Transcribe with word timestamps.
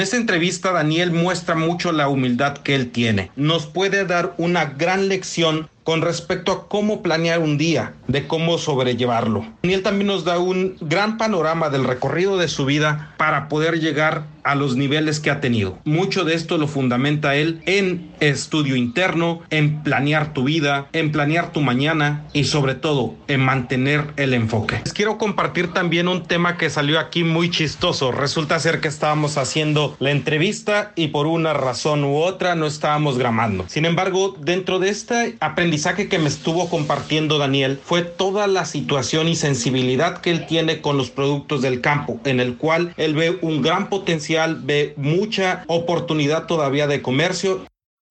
En 0.00 0.04
esta 0.04 0.16
entrevista 0.16 0.72
Daniel 0.72 1.10
muestra 1.10 1.54
mucho 1.54 1.92
la 1.92 2.08
humildad 2.08 2.56
que 2.56 2.74
él 2.74 2.90
tiene. 2.90 3.30
Nos 3.36 3.66
puede 3.66 4.06
dar 4.06 4.32
una 4.38 4.64
gran 4.64 5.08
lección 5.08 5.68
con 5.84 6.00
respecto 6.00 6.52
a 6.52 6.68
cómo 6.68 7.02
planear 7.02 7.40
un 7.40 7.58
día, 7.58 7.92
de 8.08 8.26
cómo 8.26 8.56
sobrellevarlo. 8.56 9.44
Él 9.62 9.82
también 9.82 10.06
nos 10.06 10.24
da 10.24 10.38
un 10.38 10.78
gran 10.80 11.18
panorama 11.18 11.68
del 11.68 11.84
recorrido 11.84 12.38
de 12.38 12.48
su 12.48 12.64
vida 12.64 13.12
para 13.18 13.50
poder 13.50 13.78
llegar 13.78 14.24
a 14.44 14.54
los 14.54 14.76
niveles 14.76 15.20
que 15.20 15.30
ha 15.30 15.40
tenido. 15.40 15.78
Mucho 15.84 16.24
de 16.24 16.34
esto 16.34 16.58
lo 16.58 16.68
fundamenta 16.68 17.34
él 17.34 17.60
en 17.66 18.10
estudio 18.20 18.76
interno, 18.76 19.42
en 19.50 19.82
planear 19.82 20.32
tu 20.32 20.44
vida, 20.44 20.88
en 20.92 21.12
planear 21.12 21.52
tu 21.52 21.60
mañana 21.60 22.24
y 22.32 22.44
sobre 22.44 22.74
todo 22.74 23.14
en 23.28 23.40
mantener 23.40 24.04
el 24.16 24.34
enfoque. 24.34 24.80
Les 24.84 24.92
quiero 24.92 25.18
compartir 25.18 25.72
también 25.72 26.08
un 26.08 26.24
tema 26.24 26.56
que 26.56 26.70
salió 26.70 26.98
aquí 26.98 27.24
muy 27.24 27.50
chistoso. 27.50 28.12
Resulta 28.12 28.58
ser 28.60 28.80
que 28.80 28.88
estábamos 28.88 29.36
haciendo 29.36 29.96
la 29.98 30.10
entrevista 30.10 30.92
y 30.96 31.08
por 31.08 31.26
una 31.26 31.52
razón 31.52 32.04
u 32.04 32.16
otra 32.16 32.54
no 32.54 32.66
estábamos 32.66 33.18
grabando. 33.18 33.64
Sin 33.68 33.84
embargo, 33.84 34.36
dentro 34.40 34.78
de 34.78 34.90
este 34.90 35.36
aprendizaje 35.40 36.08
que 36.08 36.18
me 36.18 36.28
estuvo 36.28 36.68
compartiendo 36.68 37.38
Daniel 37.38 37.80
fue 37.82 38.02
toda 38.02 38.46
la 38.46 38.64
situación 38.64 39.28
y 39.28 39.36
sensibilidad 39.36 40.20
que 40.20 40.30
él 40.30 40.46
tiene 40.46 40.80
con 40.80 40.96
los 40.96 41.10
productos 41.10 41.62
del 41.62 41.80
campo, 41.80 42.20
en 42.24 42.40
el 42.40 42.56
cual 42.56 42.94
él 42.96 43.14
ve 43.14 43.38
un 43.42 43.62
gran 43.62 43.88
potencial 43.88 44.29
ve 44.62 44.94
mucha 44.96 45.64
oportunidad 45.66 46.46
todavía 46.46 46.86
de 46.86 47.02
comercio 47.02 47.62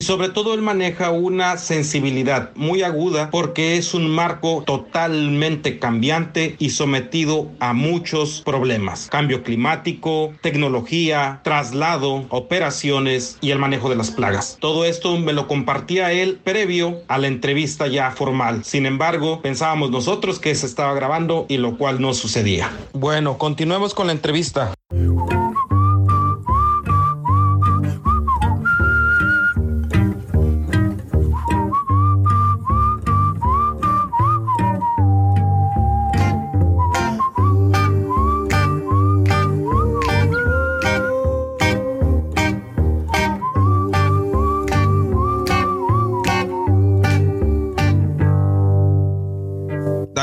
sobre 0.02 0.30
todo 0.30 0.54
él 0.54 0.62
maneja 0.62 1.12
una 1.12 1.58
sensibilidad 1.58 2.52
muy 2.56 2.84
aguda 2.84 3.30
porque 3.32 3.76
es 3.76 3.94
un 3.94 4.10
marco 4.10 4.64
totalmente 4.66 5.78
cambiante 5.78 6.56
y 6.58 6.70
sometido 6.70 7.52
a 7.60 7.74
muchos 7.74 8.42
problemas. 8.46 9.10
Cambio 9.12 9.44
climático, 9.44 10.34
tecnología, 10.42 11.42
traslado, 11.44 12.26
operaciones 12.30 13.38
y 13.42 13.52
el 13.52 13.60
manejo 13.60 13.90
de 13.90 13.98
las 13.98 14.10
plagas. 14.10 14.56
Todo 14.62 14.86
esto 14.86 15.18
me 15.18 15.34
lo 15.34 15.50
compartía 15.50 16.14
él 16.14 16.40
previo 16.42 17.02
a 17.10 17.18
la 17.18 17.28
entrevista 17.28 17.88
ya 17.88 18.12
formal. 18.12 18.64
Sin 18.64 18.86
embargo, 18.86 19.42
pensábamos 19.42 19.92
nosotros 19.92 20.40
que 20.40 20.56
se 20.56 20.66
estaba 20.66 20.94
grabando 20.94 21.46
y 21.50 21.58
lo 21.58 21.78
cual 21.78 22.00
no 22.00 22.14
sucedía. 22.14 22.72
Bueno, 22.94 23.38
continuemos 23.38 23.94
con 23.94 24.08
la 24.08 24.14
entrevista. 24.14 24.74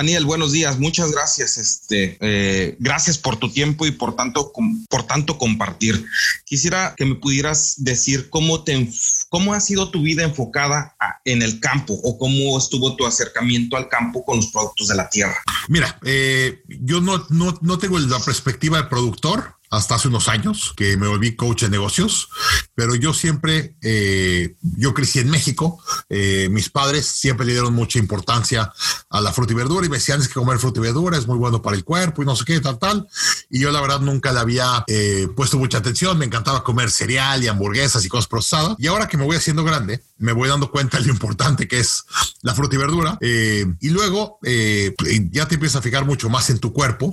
Daniel, 0.06 0.24
buenos 0.24 0.52
días. 0.52 0.78
Muchas 0.78 1.10
gracias. 1.10 1.58
Este, 1.58 2.16
eh, 2.20 2.76
gracias 2.78 3.18
por 3.18 3.38
tu 3.38 3.50
tiempo 3.50 3.86
y 3.86 3.90
por 3.90 4.14
tanto, 4.14 4.52
por 4.88 5.02
tanto 5.02 5.36
compartir. 5.36 6.06
Quisiera 6.44 6.94
que 6.96 7.04
me 7.04 7.16
pudieras 7.16 7.74
decir 7.78 8.30
cómo 8.30 8.62
te, 8.62 8.88
cómo 9.30 9.52
ha 9.52 9.58
sido 9.58 9.90
tu 9.90 10.02
vida 10.02 10.22
enfocada 10.22 10.94
en 11.24 11.42
el 11.42 11.58
campo 11.58 11.98
o 12.04 12.18
cómo 12.18 12.56
estuvo 12.56 12.94
tu 12.94 13.04
acercamiento 13.04 13.76
al 13.76 13.88
campo 13.88 14.24
con 14.24 14.36
los 14.36 14.46
productos 14.52 14.86
de 14.86 14.94
la 14.94 15.10
tierra. 15.10 15.42
Mira, 15.66 15.98
eh, 16.04 16.62
yo 16.68 17.00
no, 17.00 17.26
no, 17.30 17.58
no 17.60 17.78
tengo 17.78 17.98
la 17.98 18.20
perspectiva 18.20 18.80
de 18.80 18.88
productor 18.88 19.55
hasta 19.70 19.96
hace 19.96 20.08
unos 20.08 20.28
años 20.28 20.72
que 20.76 20.96
me 20.96 21.08
volví 21.08 21.34
coach 21.34 21.62
de 21.62 21.70
negocios, 21.70 22.28
pero 22.74 22.94
yo 22.94 23.12
siempre, 23.12 23.76
eh, 23.82 24.56
yo 24.60 24.94
crecí 24.94 25.18
en 25.18 25.30
México, 25.30 25.82
eh, 26.08 26.48
mis 26.50 26.70
padres 26.70 27.06
siempre 27.06 27.46
le 27.46 27.52
dieron 27.52 27.74
mucha 27.74 27.98
importancia 27.98 28.72
a 29.10 29.20
la 29.20 29.32
fruta 29.32 29.52
y 29.52 29.56
verdura 29.56 29.86
y 29.86 29.88
me 29.88 29.96
decían 29.96 30.20
es 30.20 30.28
que 30.28 30.34
comer 30.34 30.58
fruta 30.58 30.80
y 30.80 30.82
verdura 30.82 31.18
es 31.18 31.26
muy 31.26 31.38
bueno 31.38 31.62
para 31.62 31.76
el 31.76 31.84
cuerpo 31.84 32.22
y 32.22 32.26
no 32.26 32.36
sé 32.36 32.44
qué, 32.44 32.60
tal, 32.60 32.78
tal. 32.78 33.08
Y 33.50 33.60
yo 33.60 33.70
la 33.70 33.80
verdad 33.80 34.00
nunca 34.00 34.32
le 34.32 34.40
había 34.40 34.84
eh, 34.86 35.28
puesto 35.34 35.58
mucha 35.58 35.78
atención, 35.78 36.16
me 36.18 36.26
encantaba 36.26 36.62
comer 36.62 36.90
cereal 36.90 37.42
y 37.42 37.48
hamburguesas 37.48 38.04
y 38.04 38.08
cosas 38.08 38.28
procesadas. 38.28 38.76
Y 38.78 38.86
ahora 38.86 39.08
que 39.08 39.16
me 39.16 39.24
voy 39.24 39.36
haciendo 39.36 39.64
grande, 39.64 40.02
me 40.18 40.32
voy 40.32 40.48
dando 40.48 40.70
cuenta 40.70 40.98
de 40.98 41.06
lo 41.06 41.12
importante 41.12 41.68
que 41.68 41.80
es 41.80 42.04
la 42.42 42.54
fruta 42.54 42.76
y 42.76 42.78
verdura. 42.78 43.18
y 43.20 43.88
luego 43.90 44.38
ya 44.42 45.48
te 45.48 45.54
empiezas 45.54 45.76
a 45.76 45.82
fijar 45.82 46.04
mucho 46.04 46.28
más 46.28 46.50
en 46.50 46.58
tu 46.58 46.72
cuerpo. 46.72 47.12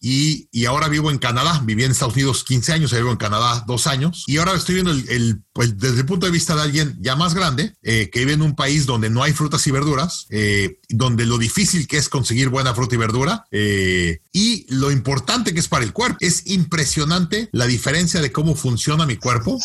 Y, 0.00 0.48
y 0.50 0.64
ahora 0.66 0.88
vivo 0.88 1.10
en 1.10 1.18
Canadá, 1.18 1.60
viviendo 1.64 1.91
Estados 1.92 2.14
Unidos 2.14 2.44
15 2.44 2.72
años, 2.72 2.92
vivo 2.92 3.10
en 3.10 3.16
Canadá 3.16 3.64
dos 3.66 3.86
años, 3.86 4.24
y 4.26 4.38
ahora 4.38 4.54
estoy 4.54 4.76
viendo 4.76 4.92
el, 4.92 5.42
pues, 5.52 5.78
desde 5.78 6.00
el 6.00 6.06
punto 6.06 6.26
de 6.26 6.32
vista 6.32 6.54
de 6.54 6.62
alguien 6.62 6.96
ya 7.00 7.16
más 7.16 7.34
grande, 7.34 7.74
eh, 7.82 8.10
que 8.12 8.20
vive 8.20 8.32
en 8.32 8.42
un 8.42 8.54
país 8.54 8.86
donde 8.86 9.10
no 9.10 9.22
hay 9.22 9.32
frutas 9.32 9.66
y 9.66 9.70
verduras, 9.70 10.26
eh, 10.30 10.78
donde 10.88 11.26
lo 11.26 11.38
difícil 11.38 11.86
que 11.86 11.96
es 11.96 12.08
conseguir 12.08 12.48
buena 12.48 12.74
fruta 12.74 12.94
y 12.94 12.98
verdura, 12.98 13.46
eh, 13.50 14.20
y 14.32 14.66
lo 14.74 14.90
importante 14.90 15.52
que 15.52 15.60
es 15.60 15.68
para 15.68 15.84
el 15.84 15.92
cuerpo. 15.92 16.18
Es 16.20 16.46
impresionante 16.46 17.48
la 17.52 17.66
diferencia 17.66 18.20
de 18.20 18.32
cómo 18.32 18.54
funciona 18.54 19.06
mi 19.06 19.16
cuerpo 19.16 19.58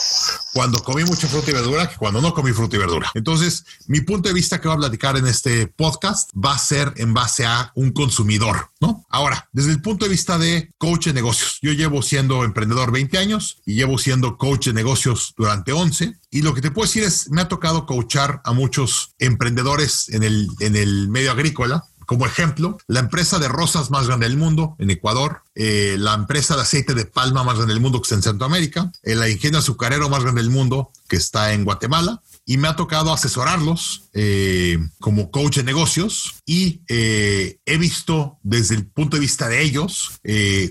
cuando 0.53 0.83
comí 0.83 1.03
mucha 1.03 1.27
fruta 1.27 1.51
y 1.51 1.53
verdura 1.53 1.89
que 1.89 1.95
cuando 1.95 2.21
no 2.21 2.33
comí 2.33 2.51
fruta 2.51 2.75
y 2.75 2.79
verdura. 2.79 3.11
Entonces, 3.13 3.65
mi 3.88 4.01
punto 4.01 4.27
de 4.29 4.33
vista 4.33 4.59
que 4.59 4.67
voy 4.67 4.75
a 4.75 4.79
platicar 4.79 5.17
en 5.17 5.27
este 5.27 5.67
podcast 5.67 6.31
va 6.33 6.53
a 6.53 6.59
ser 6.59 6.94
en 6.97 7.13
base 7.13 7.45
a 7.45 7.71
un 7.75 7.91
consumidor, 7.91 8.71
¿no? 8.81 9.05
Ahora, 9.09 9.49
desde 9.53 9.71
el 9.71 9.81
punto 9.81 10.05
de 10.05 10.11
vista 10.11 10.38
de 10.38 10.73
coach 10.77 11.05
de 11.07 11.13
negocios, 11.13 11.59
yo 11.61 11.71
llevo 11.73 12.01
siendo 12.17 12.44
emprendedor 12.44 12.91
20 12.91 13.16
años 13.19 13.61
y 13.63 13.75
llevo 13.75 14.00
siendo 14.00 14.38
coach 14.38 14.66
de 14.66 14.73
negocios 14.73 15.35
durante 15.38 15.72
11. 15.72 16.17
Y 16.31 16.41
lo 16.41 16.55
que 16.55 16.61
te 16.61 16.72
puedo 16.72 16.88
decir 16.88 17.03
es, 17.03 17.29
me 17.29 17.41
ha 17.41 17.47
tocado 17.47 17.85
coachar 17.85 18.41
a 18.44 18.53
muchos 18.53 19.13
emprendedores 19.19 20.09
en 20.09 20.23
el, 20.23 20.47
en 20.59 20.75
el 20.75 21.09
medio 21.09 21.29
agrícola, 21.29 21.85
como 22.07 22.25
ejemplo, 22.25 22.79
la 22.88 23.01
empresa 23.01 23.38
de 23.38 23.50
rosas 23.50 23.91
más 23.91 24.07
grande 24.07 24.27
del 24.27 24.38
mundo 24.38 24.75
en 24.79 24.89
Ecuador, 24.89 25.44
eh, 25.53 25.97
la 26.00 26.16
empresa 26.16 26.56
de 26.56 26.63
aceite 26.63 26.95
de 26.95 27.06
palma 27.06 27.44
más 27.44 27.57
grande 27.57 27.73
del 27.73 27.83
mundo 27.83 28.01
que 28.01 28.06
está 28.06 28.16
en 28.16 28.23
Centroamérica, 28.23 28.91
el 29.03 29.29
ingenio 29.29 29.59
azucarero 29.59 30.09
más 30.09 30.23
grande 30.23 30.41
del 30.41 30.50
mundo 30.50 30.89
que 31.07 31.17
está 31.17 31.53
en 31.53 31.66
Guatemala, 31.66 32.23
y 32.47 32.57
me 32.57 32.69
ha 32.69 32.75
tocado 32.75 33.13
asesorarlos 33.13 34.09
eh, 34.13 34.79
como 34.99 35.29
coach 35.29 35.57
de 35.57 35.63
negocios 35.63 36.35
y 36.45 36.81
eh, 36.87 37.59
he 37.65 37.77
visto 37.77 38.39
desde 38.41 38.73
el 38.75 38.87
punto 38.87 39.17
de 39.17 39.21
vista 39.21 39.49
de 39.49 39.61
ellos 39.61 40.19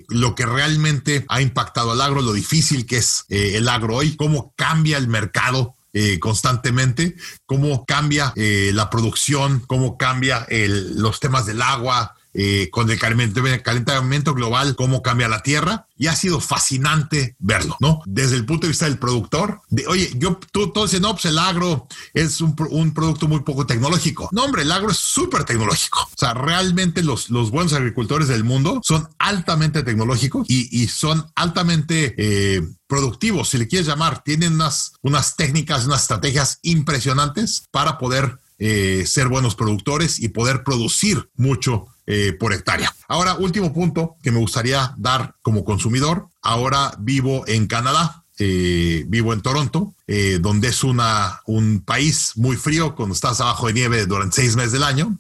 lo 0.08 0.34
que 0.34 0.46
realmente 0.46 1.24
ha 1.28 1.40
impactado 1.40 1.92
al 1.92 2.00
agro, 2.00 2.22
lo 2.22 2.32
difícil 2.32 2.86
que 2.86 2.96
es 2.96 3.24
el 3.28 3.68
agro 3.68 3.96
hoy, 3.96 4.16
cómo 4.16 4.54
cambia 4.56 4.96
el 4.96 5.06
mercado 5.06 5.76
eh, 5.98 6.18
constantemente, 6.18 7.16
cómo 7.46 7.86
cambia 7.86 8.34
eh, 8.36 8.70
la 8.74 8.90
producción, 8.90 9.60
cómo 9.66 9.96
cambia 9.96 10.46
los 10.50 11.20
temas 11.20 11.46
del 11.46 11.62
agua, 11.62 12.14
eh, 12.38 12.68
con 12.70 12.90
el 12.90 12.98
calentamiento 12.98 14.34
global, 14.34 14.76
cómo 14.76 15.00
cambia 15.00 15.26
la 15.26 15.42
Tierra. 15.42 15.86
Y 15.96 16.08
ha 16.08 16.16
sido 16.16 16.40
fascinante 16.40 17.34
verlo, 17.38 17.78
¿no? 17.80 18.02
Desde 18.04 18.36
el 18.36 18.44
punto 18.44 18.66
de 18.66 18.72
vista 18.72 18.84
del 18.84 18.98
productor, 18.98 19.62
de, 19.70 19.86
oye, 19.86 20.12
yo, 20.16 20.38
tú, 20.52 20.70
todo 20.70 20.86
no, 21.00 21.12
pues 21.12 21.24
el 21.24 21.38
agro 21.38 21.88
es 22.12 22.42
un, 22.42 22.54
producto 22.54 23.26
muy 23.26 23.40
poco 23.40 23.64
tecnológico. 23.64 24.28
No, 24.32 24.44
hombre, 24.44 24.62
el 24.62 24.72
agro 24.72 24.90
es 24.90 24.98
súper 24.98 25.44
tecnológico. 25.44 26.00
O 26.02 26.18
sea, 26.18 26.34
realmente 26.34 27.02
los, 27.02 27.30
los 27.30 27.50
buenos 27.50 27.72
agricultores 27.72 28.28
del 28.28 28.44
mundo 28.44 28.80
son 28.84 29.08
altamente 29.18 29.82
tecnológicos 29.82 30.46
y, 30.50 30.88
son 30.88 31.26
altamente 31.34 32.14
eh, 32.18 32.62
productivos, 32.86 33.48
si 33.48 33.56
le 33.56 33.66
quieres 33.66 33.86
llamar. 33.86 34.22
Tienen 34.22 34.52
unas, 34.52 34.92
unas 35.00 35.36
técnicas, 35.36 35.86
unas 35.86 36.02
estrategias 36.02 36.58
impresionantes 36.60 37.64
para 37.70 37.96
poder 37.96 38.38
eh, 38.58 39.04
ser 39.06 39.28
buenos 39.28 39.54
productores 39.54 40.18
y 40.18 40.28
poder 40.28 40.64
producir 40.64 41.30
mucho 41.36 41.88
eh, 42.06 42.32
por 42.38 42.52
hectárea. 42.52 42.94
Ahora, 43.08 43.34
último 43.34 43.72
punto 43.72 44.16
que 44.22 44.30
me 44.30 44.38
gustaría 44.38 44.94
dar 44.96 45.34
como 45.42 45.64
consumidor. 45.64 46.28
Ahora 46.40 46.92
vivo 46.98 47.44
en 47.48 47.66
Canadá. 47.66 48.22
Eh, 48.38 49.04
vivo 49.08 49.32
en 49.32 49.40
Toronto, 49.40 49.94
eh, 50.06 50.38
donde 50.42 50.68
es 50.68 50.84
una, 50.84 51.40
un 51.46 51.80
país 51.80 52.32
muy 52.36 52.56
frío 52.56 52.94
cuando 52.94 53.14
estás 53.14 53.40
abajo 53.40 53.66
de 53.66 53.72
nieve 53.72 54.04
durante 54.04 54.36
seis 54.36 54.56
meses 54.56 54.72
del 54.72 54.82
año, 54.82 55.18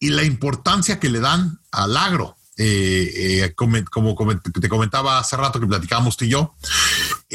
y 0.00 0.08
la 0.08 0.24
importancia 0.24 0.98
que 0.98 1.10
le 1.10 1.20
dan 1.20 1.60
al 1.70 1.96
agro. 1.96 2.36
como, 3.54 4.16
como, 4.16 4.40
te 4.40 4.68
comentaba 4.68 5.20
hace 5.20 5.36
rato 5.36 5.60
que 5.60 5.68
platicábamos 5.68 6.16
tú 6.16 6.24
y 6.24 6.30
yo, 6.30 6.56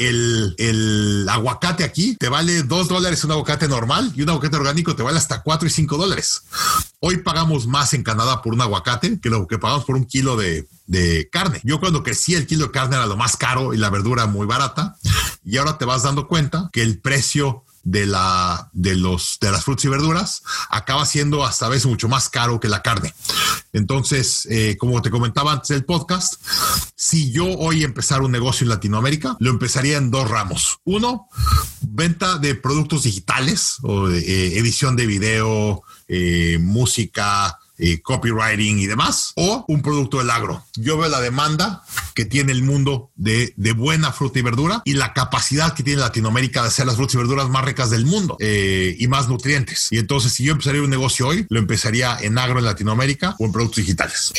el, 0.00 0.54
el, 0.58 1.28
aguacate 1.28 1.84
aquí 1.84 2.16
te 2.16 2.30
vale 2.30 2.62
dos 2.62 2.88
dólares 2.88 3.22
un 3.24 3.32
aguacate 3.32 3.68
normal 3.68 4.12
y 4.16 4.22
un 4.22 4.30
aguacate 4.30 4.56
orgánico 4.56 4.96
te 4.96 5.02
vale 5.02 5.18
hasta 5.18 5.42
cuatro 5.42 5.68
y 5.68 5.70
cinco 5.70 5.98
dólares. 5.98 6.42
Hoy 7.00 7.18
pagamos 7.18 7.66
más 7.66 7.92
en 7.92 8.02
Canadá 8.02 8.40
por 8.40 8.54
un 8.54 8.62
aguacate 8.62 9.20
que 9.20 9.28
lo 9.28 9.46
que 9.46 9.58
pagamos 9.58 9.84
por 9.84 9.96
un 9.96 10.06
kilo 10.06 10.36
de, 10.36 10.66
de 10.86 11.28
carne. 11.30 11.60
Yo 11.64 11.80
cuando 11.80 12.02
crecí 12.02 12.34
el 12.34 12.46
kilo 12.46 12.66
de 12.66 12.72
carne 12.72 12.96
era 12.96 13.06
lo 13.06 13.16
más 13.16 13.36
caro 13.36 13.74
y 13.74 13.76
la 13.76 13.90
verdura 13.90 14.26
muy 14.26 14.46
barata 14.46 14.96
y 15.44 15.58
ahora 15.58 15.76
te 15.76 15.84
vas 15.84 16.02
dando 16.02 16.28
cuenta 16.28 16.70
que 16.72 16.82
el 16.82 16.98
precio 16.98 17.64
de 17.82 18.06
la 18.06 18.68
de 18.72 18.94
los 18.96 19.38
de 19.40 19.50
las 19.50 19.64
frutas 19.64 19.84
y 19.86 19.88
verduras 19.88 20.42
acaba 20.68 21.06
siendo 21.06 21.44
hasta 21.44 21.66
a 21.66 21.68
veces 21.68 21.86
mucho 21.86 22.08
más 22.08 22.28
caro 22.28 22.60
que 22.60 22.68
la 22.68 22.82
carne. 22.82 23.14
Entonces, 23.72 24.46
eh, 24.50 24.76
como 24.78 25.00
te 25.02 25.10
comentaba 25.10 25.52
antes 25.52 25.68
del 25.68 25.84
podcast, 25.84 26.34
si 26.94 27.30
yo 27.32 27.46
hoy 27.46 27.84
empezar 27.84 28.22
un 28.22 28.32
negocio 28.32 28.64
en 28.64 28.70
Latinoamérica, 28.70 29.36
lo 29.38 29.50
empezaría 29.50 29.96
en 29.96 30.10
dos 30.10 30.28
ramos. 30.28 30.78
Uno, 30.84 31.28
venta 31.80 32.38
de 32.38 32.54
productos 32.54 33.04
digitales 33.04 33.76
o 33.82 34.08
eh, 34.08 34.58
edición 34.58 34.96
de 34.96 35.06
video, 35.06 35.82
eh, 36.08 36.58
música, 36.60 37.58
eh, 37.80 38.00
copywriting 38.02 38.78
y 38.78 38.86
demás, 38.86 39.32
o 39.36 39.64
un 39.68 39.82
producto 39.82 40.18
del 40.18 40.30
agro. 40.30 40.64
Yo 40.76 40.98
veo 40.98 41.08
la 41.08 41.20
demanda 41.20 41.82
que 42.14 42.24
tiene 42.24 42.52
el 42.52 42.62
mundo 42.62 43.10
de, 43.16 43.54
de, 43.56 43.72
buena 43.72 44.12
fruta 44.12 44.38
y 44.38 44.42
verdura 44.42 44.82
y 44.84 44.94
la 44.94 45.12
capacidad 45.14 45.74
que 45.74 45.82
tiene 45.82 46.00
Latinoamérica 46.00 46.62
de 46.62 46.68
hacer 46.68 46.86
las 46.86 46.96
frutas 46.96 47.14
y 47.14 47.18
verduras 47.18 47.48
más 47.48 47.64
ricas 47.64 47.90
del 47.90 48.04
mundo 48.04 48.36
eh, 48.40 48.96
y 48.98 49.08
más 49.08 49.28
nutrientes. 49.28 49.88
Y 49.90 49.98
entonces, 49.98 50.32
si 50.32 50.44
yo 50.44 50.52
empezaría 50.52 50.82
un 50.82 50.90
negocio 50.90 51.28
hoy, 51.28 51.46
lo 51.48 51.58
empezaría 51.58 52.18
en 52.20 52.38
agro 52.38 52.58
en 52.58 52.66
Latinoamérica 52.66 53.36
o 53.38 53.46
en 53.46 53.52
productos 53.52 53.78
digitales. 53.78 54.32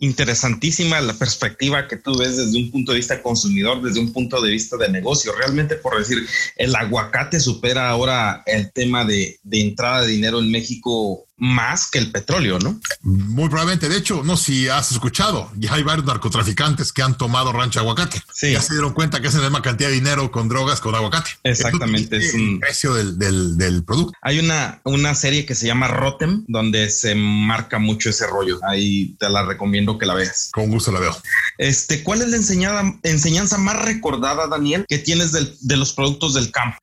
Interesantísima 0.00 1.00
la 1.00 1.14
perspectiva 1.14 1.88
que 1.88 1.96
tú 1.96 2.16
ves 2.16 2.36
desde 2.36 2.58
un 2.58 2.70
punto 2.70 2.92
de 2.92 2.98
vista 2.98 3.22
consumidor, 3.22 3.82
desde 3.82 4.00
un 4.00 4.12
punto 4.12 4.40
de 4.40 4.50
vista 4.50 4.76
de 4.76 4.88
negocio. 4.88 5.32
Realmente, 5.36 5.76
por 5.76 5.98
decir, 5.98 6.18
el 6.56 6.76
aguacate 6.76 7.40
supera 7.40 7.88
ahora 7.88 8.42
el 8.46 8.70
tema 8.72 9.04
de, 9.04 9.38
de 9.42 9.60
entrada 9.60 10.02
de 10.02 10.08
dinero 10.08 10.40
en 10.40 10.50
México 10.50 11.26
más 11.36 11.90
que 11.90 11.98
el 11.98 12.10
petróleo, 12.10 12.58
¿no? 12.58 12.80
Muy 13.02 13.48
probablemente. 13.48 13.88
De 13.88 13.96
hecho, 13.96 14.22
no 14.24 14.36
si 14.36 14.68
has 14.68 14.92
escuchado, 14.92 15.50
ya 15.56 15.74
hay 15.74 15.82
varios 15.82 16.06
narcotraficantes 16.06 16.92
que 16.92 17.02
han 17.02 17.18
tomado 17.18 17.52
rancho 17.52 17.80
aguacate. 17.80 18.22
Sí. 18.32 18.52
Ya 18.52 18.60
se 18.60 18.74
dieron 18.74 18.92
cuenta 18.92 19.20
que 19.20 19.28
hacen 19.28 19.40
la 19.40 19.48
misma 19.48 19.62
cantidad 19.62 19.88
de 19.88 19.94
dinero 19.96 20.30
con 20.30 20.48
drogas 20.48 20.80
con 20.80 20.94
aguacate. 20.94 21.30
Exactamente. 21.42 22.16
Es, 22.16 22.34
un 22.34 22.60
precio 22.60 22.94
del, 22.94 23.18
del, 23.18 23.56
del, 23.58 23.84
producto. 23.84 24.16
Hay 24.22 24.38
una, 24.38 24.80
una 24.84 25.14
serie 25.14 25.44
que 25.44 25.54
se 25.54 25.66
llama 25.66 25.88
Rotem, 25.88 26.44
donde 26.46 26.88
se 26.90 27.14
marca 27.14 27.78
mucho 27.78 28.10
ese 28.10 28.26
rollo. 28.26 28.60
Ahí 28.66 29.16
te 29.18 29.28
la 29.28 29.44
recomiendo 29.44 29.98
que 29.98 30.06
la 30.06 30.14
veas. 30.14 30.50
Con 30.52 30.70
gusto 30.70 30.92
la 30.92 31.00
veo. 31.00 31.16
Este, 31.58 32.02
¿cuál 32.02 32.22
es 32.22 32.28
la 32.28 32.36
enseñanza, 32.36 32.98
enseñanza 33.02 33.58
más 33.58 33.84
recordada, 33.84 34.46
Daniel, 34.46 34.84
que 34.88 34.98
tienes 34.98 35.32
del, 35.32 35.56
de 35.60 35.76
los 35.76 35.92
productos 35.92 36.34
del 36.34 36.50
campo? 36.50 36.78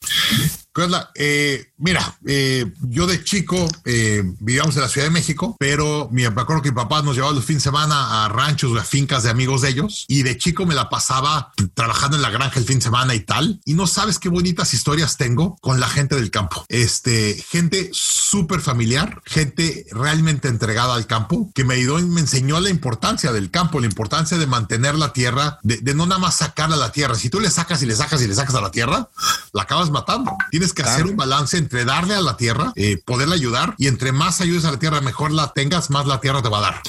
Eh, 1.15 1.65
mira, 1.77 2.17
eh, 2.25 2.71
yo 2.81 3.05
de 3.05 3.21
chico 3.23 3.67
eh, 3.83 4.23
vivíamos 4.39 4.75
en 4.77 4.81
la 4.81 4.87
Ciudad 4.87 5.07
de 5.07 5.11
México, 5.11 5.57
pero 5.59 6.07
me 6.11 6.25
acuerdo 6.25 6.61
que 6.61 6.69
mi 6.69 6.75
papá 6.75 7.01
nos 7.01 7.15
llevaba 7.15 7.33
los 7.33 7.43
fines 7.43 7.63
de 7.63 7.69
semana 7.69 8.23
a 8.23 8.29
ranchos 8.29 8.71
o 8.71 8.79
a 8.79 8.83
fincas 8.83 9.23
de 9.23 9.29
amigos 9.29 9.61
de 9.61 9.69
ellos 9.69 10.05
y 10.07 10.23
de 10.23 10.37
chico 10.37 10.65
me 10.65 10.73
la 10.73 10.89
pasaba 10.89 11.51
trabajando 11.73 12.15
en 12.15 12.23
la 12.23 12.29
granja 12.29 12.57
el 12.57 12.65
fin 12.65 12.77
de 12.77 12.83
semana 12.83 13.13
y 13.15 13.19
tal. 13.19 13.59
Y 13.65 13.73
no 13.73 13.85
sabes 13.85 14.17
qué 14.17 14.29
bonitas 14.29 14.73
historias 14.73 15.17
tengo 15.17 15.57
con 15.59 15.81
la 15.81 15.89
gente 15.89 16.15
del 16.15 16.31
campo. 16.31 16.65
Este, 16.69 17.43
gente 17.49 17.89
súper 17.91 18.61
familiar, 18.61 19.21
gente 19.25 19.85
realmente 19.91 20.47
entregada 20.47 20.95
al 20.95 21.05
campo 21.05 21.51
que 21.53 21.65
me 21.65 21.73
ayudó 21.73 21.99
y 21.99 22.03
me 22.03 22.21
enseñó 22.21 22.61
la 22.61 22.69
importancia 22.69 23.33
del 23.33 23.51
campo, 23.51 23.81
la 23.81 23.87
importancia 23.87 24.37
de 24.37 24.47
mantener 24.47 24.95
la 24.95 25.11
tierra, 25.11 25.59
de, 25.63 25.77
de 25.77 25.93
no 25.95 26.05
nada 26.05 26.19
más 26.19 26.37
sacar 26.37 26.71
a 26.71 26.77
la 26.77 26.93
tierra. 26.93 27.15
Si 27.15 27.29
tú 27.29 27.41
le 27.41 27.49
sacas 27.49 27.81
y 27.83 27.85
le 27.85 27.95
sacas 27.95 28.21
y 28.21 28.27
le 28.27 28.35
sacas 28.35 28.55
a 28.55 28.61
la 28.61 28.71
tierra, 28.71 29.09
la 29.51 29.63
acabas 29.63 29.89
matando. 29.89 30.31
Tienes 30.61 30.73
que 30.75 30.83
claro. 30.83 30.95
hacer 30.95 31.09
un 31.09 31.17
balance 31.17 31.57
entre 31.57 31.85
darle 31.85 32.13
a 32.13 32.21
la 32.21 32.37
tierra, 32.37 32.71
eh, 32.75 33.01
poderle 33.03 33.33
ayudar 33.33 33.73
y 33.79 33.87
entre 33.87 34.11
más 34.11 34.41
ayudes 34.41 34.63
a 34.65 34.69
la 34.69 34.77
tierra, 34.77 35.01
mejor 35.01 35.31
la 35.31 35.53
tengas, 35.53 35.89
más 35.89 36.05
la 36.05 36.21
tierra 36.21 36.43
te 36.43 36.49
va 36.49 36.59
a 36.59 36.61
dar. 36.61 36.81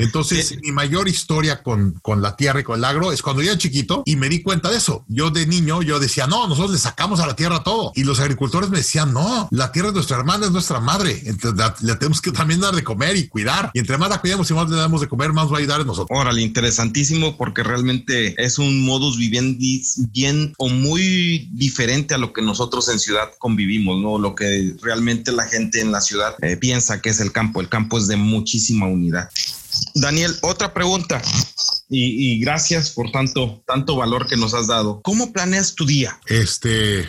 Entonces, 0.00 0.56
mi 0.62 0.72
mayor 0.72 1.08
historia 1.08 1.62
con, 1.62 1.98
con 2.02 2.22
la 2.22 2.36
tierra 2.36 2.60
y 2.60 2.64
con 2.64 2.78
el 2.78 2.84
agro 2.84 3.12
es 3.12 3.22
cuando 3.22 3.42
yo 3.42 3.50
era 3.50 3.58
chiquito 3.58 4.02
y 4.06 4.16
me 4.16 4.28
di 4.28 4.42
cuenta 4.42 4.70
de 4.70 4.78
eso. 4.78 5.04
Yo 5.08 5.30
de 5.30 5.46
niño, 5.46 5.82
yo 5.82 6.00
decía, 6.00 6.26
no, 6.26 6.48
nosotros 6.48 6.72
le 6.72 6.78
sacamos 6.78 7.20
a 7.20 7.26
la 7.26 7.36
tierra 7.36 7.62
todo. 7.62 7.92
Y 7.94 8.04
los 8.04 8.20
agricultores 8.20 8.70
me 8.70 8.78
decían, 8.78 9.12
no, 9.12 9.48
la 9.50 9.72
tierra 9.72 9.88
es 9.88 9.94
nuestra 9.94 10.16
hermana, 10.16 10.46
es 10.46 10.52
nuestra 10.52 10.80
madre. 10.80 11.22
Entonces, 11.26 11.58
la, 11.58 11.74
la 11.80 11.98
tenemos 11.98 12.20
que 12.20 12.32
también 12.32 12.60
dar 12.60 12.74
de 12.74 12.82
comer 12.82 13.16
y 13.16 13.28
cuidar. 13.28 13.70
Y 13.74 13.78
entre 13.78 13.98
más 13.98 14.10
la 14.10 14.20
cuidamos 14.20 14.50
y 14.50 14.54
más 14.54 14.70
le 14.70 14.76
damos 14.76 15.00
de 15.00 15.08
comer, 15.08 15.32
más 15.32 15.50
va 15.50 15.56
a 15.56 15.58
ayudar 15.58 15.80
a 15.82 15.84
nosotros. 15.84 16.18
Órale, 16.18 16.40
interesantísimo 16.40 17.36
porque 17.36 17.62
realmente 17.62 18.34
es 18.42 18.58
un 18.58 18.84
modus 18.84 19.18
vivendi 19.18 19.84
bien 20.12 20.54
o 20.58 20.68
muy 20.68 21.48
diferente 21.52 22.14
a 22.14 22.18
lo 22.18 22.32
que 22.32 22.42
nosotros 22.42 22.88
en 22.88 22.98
ciudad 22.98 23.30
convivimos, 23.38 24.00
¿no? 24.00 24.18
Lo 24.18 24.34
que 24.34 24.74
realmente 24.82 25.32
la 25.32 25.44
gente 25.44 25.80
en 25.80 25.92
la 25.92 26.00
ciudad 26.00 26.34
eh, 26.42 26.56
piensa 26.56 27.00
que 27.00 27.10
es 27.10 27.20
el 27.20 27.32
campo. 27.32 27.60
El 27.60 27.68
campo 27.68 27.98
es 27.98 28.06
de 28.06 28.16
muchísima 28.16 28.86
unidad. 28.86 29.28
Daniel, 29.94 30.36
otra 30.42 30.72
pregunta. 30.74 31.20
Y, 31.88 32.34
y, 32.34 32.40
gracias 32.40 32.90
por 32.90 33.10
tanto, 33.10 33.62
tanto 33.66 33.96
valor 33.96 34.28
que 34.28 34.36
nos 34.36 34.54
has 34.54 34.68
dado. 34.68 35.00
¿Cómo 35.02 35.32
planeas 35.32 35.74
tu 35.74 35.84
día? 35.84 36.20
Este, 36.26 37.08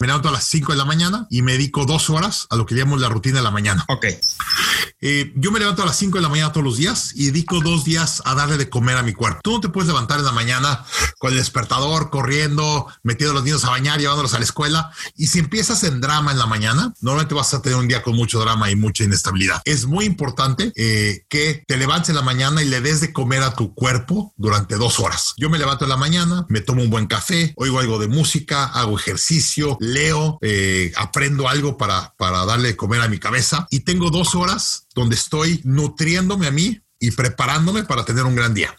me 0.00 0.06
levanto 0.06 0.30
a 0.30 0.32
las 0.32 0.44
5 0.44 0.72
de 0.72 0.78
la 0.78 0.86
mañana 0.86 1.26
y 1.28 1.42
me 1.42 1.52
dedico 1.52 1.84
dos 1.84 2.08
horas 2.08 2.46
a 2.48 2.56
lo 2.56 2.64
que 2.64 2.74
llamamos 2.74 3.02
la 3.02 3.10
rutina 3.10 3.36
de 3.36 3.44
la 3.44 3.50
mañana. 3.50 3.84
Ok. 3.88 4.06
Eh, 5.02 5.32
yo 5.36 5.50
me 5.50 5.58
levanto 5.58 5.82
a 5.82 5.86
las 5.86 5.96
5 5.96 6.18
de 6.18 6.22
la 6.22 6.28
mañana 6.28 6.52
todos 6.52 6.64
los 6.64 6.76
días 6.78 7.12
y 7.14 7.26
dedico 7.26 7.60
dos 7.60 7.84
días 7.84 8.22
a 8.24 8.34
darle 8.34 8.56
de 8.56 8.70
comer 8.70 8.96
a 8.96 9.02
mi 9.02 9.12
cuerpo. 9.12 9.40
Tú 9.42 9.52
no 9.52 9.60
te 9.60 9.68
puedes 9.68 9.88
levantar 9.88 10.18
en 10.18 10.24
la 10.24 10.32
mañana 10.32 10.84
con 11.18 11.32
el 11.32 11.38
despertador, 11.38 12.10
corriendo, 12.10 12.86
metiendo 13.02 13.32
a 13.32 13.34
los 13.34 13.44
niños 13.44 13.64
a 13.64 13.70
bañar, 13.70 14.00
llevándolos 14.00 14.32
a 14.32 14.38
la 14.38 14.44
escuela. 14.44 14.90
Y 15.16 15.26
si 15.26 15.38
empiezas 15.38 15.84
en 15.84 16.00
drama 16.00 16.32
en 16.32 16.38
la 16.38 16.46
mañana, 16.46 16.94
normalmente 17.00 17.34
vas 17.34 17.52
a 17.52 17.60
tener 17.60 17.78
un 17.78 17.88
día 17.88 18.02
con 18.02 18.16
mucho 18.16 18.40
drama 18.40 18.70
y 18.70 18.76
mucha 18.76 19.04
inestabilidad. 19.04 19.60
Es 19.66 19.86
muy 19.86 20.06
importante 20.06 20.72
eh, 20.76 21.26
que 21.28 21.62
te 21.66 21.76
levantes 21.76 22.10
en 22.10 22.16
la 22.16 22.22
mañana 22.22 22.62
y 22.62 22.66
le 22.66 22.80
des 22.80 23.00
de 23.00 23.12
comer 23.12 23.42
a 23.42 23.54
tu 23.54 23.74
cuerpo 23.74 24.32
durante 24.38 24.76
dos 24.76 24.98
horas. 24.98 25.34
Yo 25.36 25.50
me 25.50 25.58
levanto 25.58 25.84
en 25.84 25.90
la 25.90 25.96
mañana, 25.98 26.46
me 26.48 26.60
tomo 26.60 26.82
un 26.82 26.90
buen 26.90 27.06
café, 27.06 27.52
oigo 27.56 27.80
algo 27.80 27.98
de 27.98 28.08
música, 28.08 28.64
hago 28.64 28.98
ejercicio, 28.98 29.76
leo, 29.90 30.38
eh, 30.42 30.92
aprendo 30.96 31.48
algo 31.48 31.76
para, 31.76 32.14
para 32.16 32.44
darle 32.44 32.68
de 32.68 32.76
comer 32.76 33.02
a 33.02 33.08
mi 33.08 33.18
cabeza 33.18 33.66
y 33.70 33.80
tengo 33.80 34.10
dos 34.10 34.34
horas 34.34 34.86
donde 34.94 35.16
estoy 35.16 35.60
nutriéndome 35.64 36.46
a 36.46 36.50
mí 36.50 36.80
y 36.98 37.10
preparándome 37.12 37.84
para 37.84 38.04
tener 38.04 38.24
un 38.24 38.34
gran 38.34 38.54
día. 38.54 38.76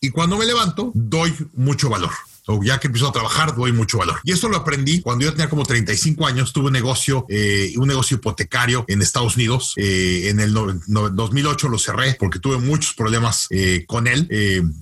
Y 0.00 0.10
cuando 0.10 0.36
me 0.36 0.46
levanto, 0.46 0.90
doy 0.94 1.34
mucho 1.54 1.88
valor 1.88 2.10
o 2.52 2.62
ya 2.62 2.78
que 2.78 2.88
empiezo 2.88 3.08
a 3.08 3.12
trabajar, 3.12 3.54
doy 3.54 3.72
mucho 3.72 3.98
valor. 3.98 4.20
Y 4.24 4.32
esto 4.32 4.48
lo 4.48 4.56
aprendí 4.56 5.00
cuando 5.00 5.24
yo 5.24 5.32
tenía 5.32 5.48
como 5.48 5.64
35 5.64 6.26
años, 6.26 6.52
tuve 6.52 6.66
un 6.66 6.72
negocio, 6.72 7.26
eh, 7.28 7.72
un 7.76 7.88
negocio 7.88 8.16
hipotecario 8.16 8.84
en 8.88 9.02
Estados 9.02 9.36
Unidos. 9.36 9.74
Eh, 9.76 10.28
en 10.28 10.40
el 10.40 10.52
no, 10.52 10.66
no, 10.86 11.10
2008 11.10 11.68
lo 11.68 11.78
cerré 11.78 12.14
porque 12.18 12.38
tuve 12.38 12.58
muchos 12.58 12.94
problemas 12.94 13.46
eh, 13.50 13.84
con 13.86 14.06
él. 14.06 14.28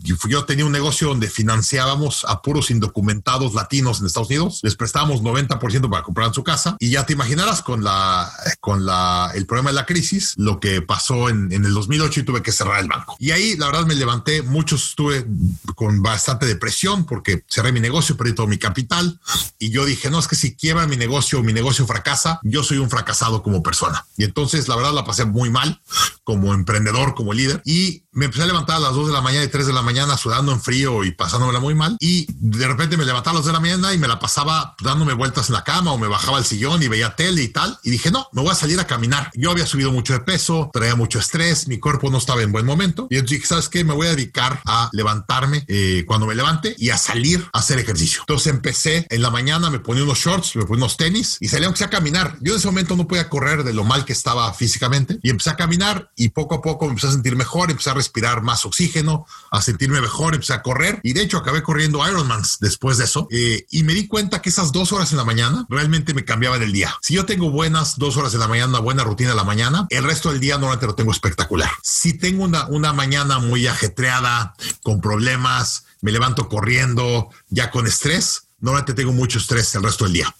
yo 0.02 0.44
tenía 0.44 0.64
un 0.64 0.72
negocio 0.72 1.08
donde 1.08 1.28
financiábamos 1.28 2.24
a 2.26 2.42
puros 2.42 2.70
indocumentados 2.70 3.54
latinos 3.54 4.00
en 4.00 4.06
Estados 4.06 4.28
Unidos. 4.28 4.60
Les 4.62 4.76
prestábamos 4.76 5.22
90% 5.22 5.90
para 5.90 6.02
comprar 6.02 6.32
su 6.34 6.44
casa. 6.44 6.76
Y 6.78 6.90
ya 6.90 7.06
te 7.06 7.12
imaginarás 7.12 7.62
con 7.62 7.84
la, 7.84 8.30
con 8.60 8.84
la, 8.84 9.30
el 9.34 9.46
problema 9.46 9.70
de 9.70 9.76
la 9.76 9.86
crisis, 9.86 10.34
lo 10.36 10.60
que 10.60 10.82
pasó 10.82 11.28
en, 11.28 11.52
en 11.52 11.64
el 11.64 11.74
2008 11.74 12.20
y 12.20 12.22
tuve 12.24 12.42
que 12.42 12.52
cerrar 12.52 12.80
el 12.80 12.88
banco. 12.88 13.16
Y 13.18 13.30
ahí, 13.30 13.56
la 13.56 13.66
verdad, 13.66 13.86
me 13.86 13.94
levanté. 13.94 14.42
Muchos 14.42 14.90
estuve 14.90 15.26
con 15.74 16.02
bastante 16.02 16.46
depresión 16.46 17.04
porque 17.04 17.44
cerré 17.60 17.72
mi 17.72 17.80
negocio, 17.80 18.16
perdí 18.16 18.34
todo 18.34 18.46
mi 18.46 18.56
capital 18.56 19.20
y 19.58 19.68
yo 19.68 19.84
dije, 19.84 20.10
no, 20.10 20.18
es 20.18 20.28
que 20.28 20.34
si 20.34 20.56
quiebra 20.56 20.86
mi 20.86 20.96
negocio 20.96 21.40
o 21.40 21.42
mi 21.42 21.52
negocio 21.52 21.86
fracasa, 21.86 22.40
yo 22.42 22.62
soy 22.62 22.78
un 22.78 22.88
fracasado 22.88 23.42
como 23.42 23.62
persona. 23.62 24.06
Y 24.16 24.24
entonces 24.24 24.66
la 24.66 24.76
verdad 24.76 24.94
la 24.94 25.04
pasé 25.04 25.26
muy 25.26 25.50
mal 25.50 25.82
como 26.24 26.54
emprendedor, 26.54 27.14
como 27.14 27.34
líder 27.34 27.60
y 27.66 28.04
me 28.12 28.24
empecé 28.24 28.44
a 28.44 28.46
levantar 28.46 28.76
a 28.76 28.80
las 28.80 28.94
2 28.94 29.08
de 29.08 29.12
la 29.12 29.20
mañana 29.20 29.44
y 29.44 29.48
3 29.48 29.66
de 29.66 29.72
la 29.74 29.82
mañana 29.82 30.16
sudando 30.16 30.52
en 30.52 30.60
frío 30.60 31.04
y 31.04 31.12
pasándomela 31.12 31.60
muy 31.60 31.74
mal 31.74 31.96
y 32.00 32.26
de 32.30 32.66
repente 32.66 32.96
me 32.96 33.04
levantaba 33.04 33.32
a 33.32 33.40
las 33.40 33.44
2 33.44 33.46
de 33.48 33.52
la 33.52 33.60
mañana 33.60 33.92
y 33.92 33.98
me 33.98 34.08
la 34.08 34.18
pasaba 34.18 34.74
dándome 34.82 35.12
vueltas 35.12 35.50
en 35.50 35.54
la 35.54 35.64
cama 35.64 35.92
o 35.92 35.98
me 35.98 36.08
bajaba 36.08 36.38
al 36.38 36.46
sillón 36.46 36.82
y 36.82 36.88
veía 36.88 37.14
tele 37.14 37.42
y 37.42 37.48
tal 37.48 37.78
y 37.82 37.90
dije, 37.90 38.10
no, 38.10 38.26
me 38.32 38.40
voy 38.40 38.52
a 38.52 38.54
salir 38.54 38.80
a 38.80 38.86
caminar. 38.86 39.30
Yo 39.34 39.50
había 39.50 39.66
subido 39.66 39.92
mucho 39.92 40.14
de 40.14 40.20
peso, 40.20 40.70
traía 40.72 40.96
mucho 40.96 41.18
estrés, 41.18 41.68
mi 41.68 41.78
cuerpo 41.78 42.10
no 42.10 42.18
estaba 42.18 42.42
en 42.42 42.52
buen 42.52 42.64
momento 42.64 43.06
y 43.10 43.16
entonces 43.16 43.38
dije, 43.38 43.46
¿sabes 43.48 43.68
qué? 43.68 43.84
Me 43.84 43.92
voy 43.92 44.06
a 44.06 44.10
dedicar 44.10 44.62
a 44.64 44.88
levantarme 44.92 45.64
eh, 45.68 46.04
cuando 46.06 46.26
me 46.26 46.34
levante 46.34 46.74
y 46.78 46.88
a 46.88 46.96
salir 46.96 47.39
a 47.52 47.58
hacer 47.58 47.78
ejercicio. 47.78 48.20
Entonces 48.20 48.48
empecé 48.52 49.06
en 49.10 49.22
la 49.22 49.30
mañana, 49.30 49.70
me 49.70 49.80
ponía 49.80 50.04
unos 50.04 50.18
shorts, 50.18 50.56
me 50.56 50.62
ponía 50.62 50.84
unos 50.84 50.96
tenis 50.96 51.36
y 51.40 51.48
salí 51.48 51.64
aunque 51.64 51.84
a 51.84 51.90
caminar. 51.90 52.36
Yo 52.40 52.52
en 52.52 52.58
ese 52.58 52.68
momento 52.68 52.96
no 52.96 53.06
podía 53.06 53.28
correr 53.28 53.64
de 53.64 53.72
lo 53.72 53.84
mal 53.84 54.04
que 54.04 54.12
estaba 54.12 54.52
físicamente 54.52 55.18
y 55.22 55.30
empecé 55.30 55.50
a 55.50 55.56
caminar 55.56 56.10
y 56.16 56.30
poco 56.30 56.56
a 56.56 56.62
poco 56.62 56.86
me 56.86 56.90
empecé 56.90 57.08
a 57.08 57.12
sentir 57.12 57.36
mejor, 57.36 57.70
empecé 57.70 57.90
a 57.90 57.94
respirar 57.94 58.42
más 58.42 58.64
oxígeno, 58.64 59.26
a 59.50 59.62
sentirme 59.62 60.00
mejor, 60.00 60.34
empecé 60.34 60.52
a 60.52 60.62
correr 60.62 61.00
y 61.02 61.12
de 61.12 61.22
hecho 61.22 61.38
acabé 61.38 61.62
corriendo 61.62 62.06
Ironmans 62.06 62.58
después 62.60 62.98
de 62.98 63.04
eso 63.04 63.28
eh, 63.30 63.66
y 63.70 63.82
me 63.82 63.94
di 63.94 64.06
cuenta 64.06 64.42
que 64.42 64.50
esas 64.50 64.72
dos 64.72 64.92
horas 64.92 65.10
en 65.12 65.18
la 65.18 65.24
mañana 65.24 65.66
realmente 65.68 66.14
me 66.14 66.24
cambiaban 66.24 66.62
el 66.62 66.72
día. 66.72 66.96
Si 67.00 67.14
yo 67.14 67.24
tengo 67.26 67.50
buenas 67.50 67.98
dos 67.98 68.16
horas 68.16 68.34
en 68.34 68.40
la 68.40 68.48
mañana, 68.48 68.68
una 68.68 68.80
buena 68.80 69.04
rutina 69.04 69.30
en 69.30 69.36
la 69.36 69.44
mañana, 69.44 69.86
el 69.90 70.04
resto 70.04 70.30
del 70.30 70.40
día 70.40 70.54
normalmente 70.54 70.86
lo 70.86 70.94
tengo 70.94 71.12
espectacular. 71.12 71.70
Si 71.82 72.14
tengo 72.14 72.44
una, 72.44 72.66
una 72.66 72.92
mañana 72.92 73.38
muy 73.38 73.66
ajetreada, 73.66 74.54
con 74.82 75.00
problemas, 75.00 75.84
me 76.02 76.12
levanto 76.12 76.48
corriendo, 76.48 77.29
ya 77.48 77.70
con 77.70 77.86
estrés, 77.86 78.48
normalmente 78.60 78.94
tengo 78.94 79.12
mucho 79.12 79.38
estrés 79.38 79.74
el 79.74 79.82
resto 79.82 80.04
del 80.04 80.14
día. 80.14 80.34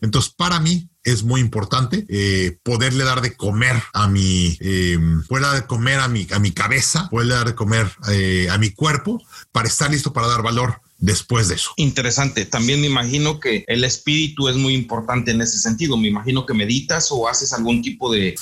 Entonces, 0.00 0.32
para 0.36 0.60
mí 0.60 0.88
es 1.04 1.22
muy 1.22 1.40
importante 1.40 2.06
eh, 2.08 2.58
poderle 2.62 3.04
dar 3.04 3.20
de 3.20 3.36
comer 3.36 3.82
a 3.92 4.08
mi, 4.08 4.56
eh, 4.60 4.98
poderle 5.28 5.48
dar 5.48 5.60
de 5.62 5.66
comer 5.66 6.00
a 6.00 6.08
mi, 6.08 6.26
a 6.30 6.38
mi 6.38 6.52
cabeza, 6.52 7.08
poderle 7.10 7.34
dar 7.34 7.46
de 7.46 7.54
comer 7.54 7.90
eh, 8.10 8.48
a 8.50 8.58
mi 8.58 8.70
cuerpo 8.70 9.22
para 9.50 9.68
estar 9.68 9.90
listo 9.90 10.12
para 10.12 10.28
dar 10.28 10.42
valor 10.42 10.80
después 10.98 11.48
de 11.48 11.56
eso. 11.56 11.72
Interesante. 11.76 12.46
También 12.46 12.80
me 12.80 12.86
imagino 12.86 13.40
que 13.40 13.64
el 13.66 13.84
espíritu 13.84 14.48
es 14.48 14.56
muy 14.56 14.74
importante 14.74 15.32
en 15.32 15.40
ese 15.40 15.58
sentido. 15.58 15.96
Me 15.96 16.08
imagino 16.08 16.46
que 16.46 16.54
meditas 16.54 17.08
o 17.10 17.28
haces 17.28 17.52
algún 17.52 17.82
tipo 17.82 18.10
de 18.12 18.36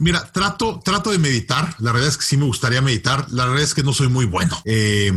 Mira, 0.00 0.24
trato, 0.32 0.80
trato 0.82 1.10
de 1.10 1.18
meditar. 1.18 1.74
La 1.78 1.92
realidad 1.92 2.08
es 2.08 2.16
que 2.16 2.24
sí 2.24 2.38
me 2.38 2.46
gustaría 2.46 2.80
meditar. 2.80 3.26
La 3.30 3.44
realidad 3.44 3.64
es 3.64 3.74
que 3.74 3.82
no 3.82 3.92
soy 3.92 4.08
muy 4.08 4.24
bueno. 4.24 4.58
Eh, 4.64 5.12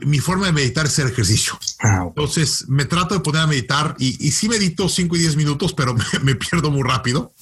mi 0.00 0.18
forma 0.18 0.46
de 0.46 0.52
meditar 0.52 0.86
es 0.86 0.92
hacer 0.92 1.06
ejercicio. 1.06 1.56
Ah, 1.80 2.06
Entonces 2.08 2.64
me 2.66 2.84
trato 2.84 3.14
de 3.14 3.20
poner 3.20 3.42
a 3.42 3.46
meditar 3.46 3.94
y, 3.96 4.26
y 4.26 4.32
sí 4.32 4.48
medito 4.48 4.88
5 4.88 5.14
y 5.14 5.18
10 5.20 5.36
minutos, 5.36 5.72
pero 5.72 5.94
me, 6.22 6.34
pierdo 6.34 6.72
muy 6.72 6.82
rápido. 6.82 7.32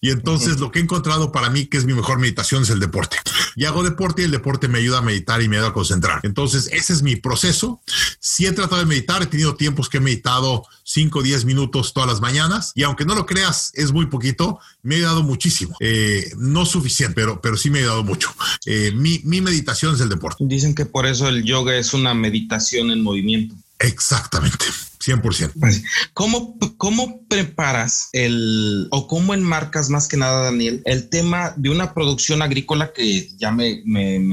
Y 0.00 0.10
entonces 0.10 0.60
lo 0.60 0.70
que 0.70 0.78
he 0.78 0.82
encontrado 0.82 1.32
para 1.32 1.48
mí 1.50 1.66
que 1.66 1.78
es 1.78 1.84
mi 1.84 1.94
mejor 1.94 2.18
meditación 2.18 2.62
es 2.62 2.70
el 2.70 2.80
deporte. 2.80 3.16
Y 3.56 3.64
hago 3.64 3.82
deporte 3.82 4.22
y 4.22 4.26
el 4.26 4.30
deporte 4.30 4.68
me 4.68 4.78
ayuda 4.78 4.98
a 4.98 5.02
meditar 5.02 5.42
y 5.42 5.48
me 5.48 5.56
ayuda 5.56 5.70
a 5.70 5.72
concentrar. 5.72 6.20
Entonces 6.22 6.68
ese 6.72 6.92
es 6.92 7.02
mi 7.02 7.16
proceso. 7.16 7.80
Si 8.20 8.46
he 8.46 8.52
tratado 8.52 8.80
de 8.80 8.86
meditar, 8.86 9.22
he 9.22 9.26
tenido 9.26 9.56
tiempos 9.56 9.88
que 9.88 9.96
he 9.96 10.00
meditado 10.00 10.64
5 10.84 11.18
o 11.18 11.22
10 11.22 11.46
minutos 11.46 11.94
todas 11.94 12.08
las 12.08 12.20
mañanas 12.20 12.72
y 12.74 12.82
aunque 12.82 13.04
no 13.04 13.14
lo 13.14 13.26
creas, 13.26 13.72
es 13.74 13.92
muy 13.92 14.06
poquito, 14.06 14.60
me 14.82 14.96
ha 14.96 14.98
ayudado 14.98 15.22
muchísimo. 15.22 15.76
Eh, 15.80 16.30
no 16.36 16.66
suficiente, 16.66 17.14
pero, 17.14 17.40
pero 17.40 17.56
sí 17.56 17.70
me 17.70 17.78
ha 17.78 17.82
ayudado 17.82 18.04
mucho. 18.04 18.32
Eh, 18.66 18.92
mi, 18.94 19.20
mi 19.24 19.40
meditación 19.40 19.94
es 19.94 20.00
el 20.00 20.08
deporte. 20.08 20.44
Dicen 20.46 20.74
que 20.74 20.84
por 20.84 21.06
eso 21.06 21.28
el 21.28 21.42
yoga 21.42 21.76
es 21.76 21.94
una 21.94 22.14
meditación 22.14 22.90
en 22.90 23.02
movimiento. 23.02 23.54
Exactamente. 23.78 24.66
100%. 25.06 25.52
Pues, 25.60 25.82
¿Cómo, 26.12 26.58
¿Cómo 26.76 27.26
preparas 27.28 28.08
el 28.12 28.88
o 28.90 29.06
cómo 29.06 29.34
enmarcas 29.34 29.88
más 29.88 30.08
que 30.08 30.16
nada, 30.16 30.44
Daniel, 30.44 30.82
el 30.84 31.08
tema 31.08 31.54
de 31.56 31.70
una 31.70 31.94
producción 31.94 32.42
agrícola 32.42 32.92
que 32.92 33.28
ya 33.36 33.52
me, 33.52 33.82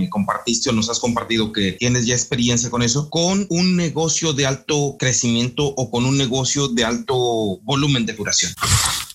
compartiste 0.10 0.70
o 0.70 0.74
nos 0.74 0.89
has 0.89 1.00
compartido 1.00 1.51
que 1.51 1.74
tienes 1.74 2.06
ya 2.06 2.15
experiencia 2.15 2.70
con 2.70 2.82
eso, 2.82 3.10
con 3.10 3.46
un 3.50 3.75
negocio 3.75 4.34
de 4.34 4.46
alto 4.46 4.96
crecimiento 4.98 5.65
o 5.65 5.92
con 5.92 6.06
un 6.06 6.18
negocio 6.18 6.68
de 6.68 6.84
alto 6.84 7.60
volumen 7.62 8.06
de 8.06 8.13
duración? 8.13 8.53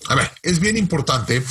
A 0.08 0.14
ver, 0.14 0.30
es 0.42 0.58
bien 0.58 0.78
importante 0.78 1.42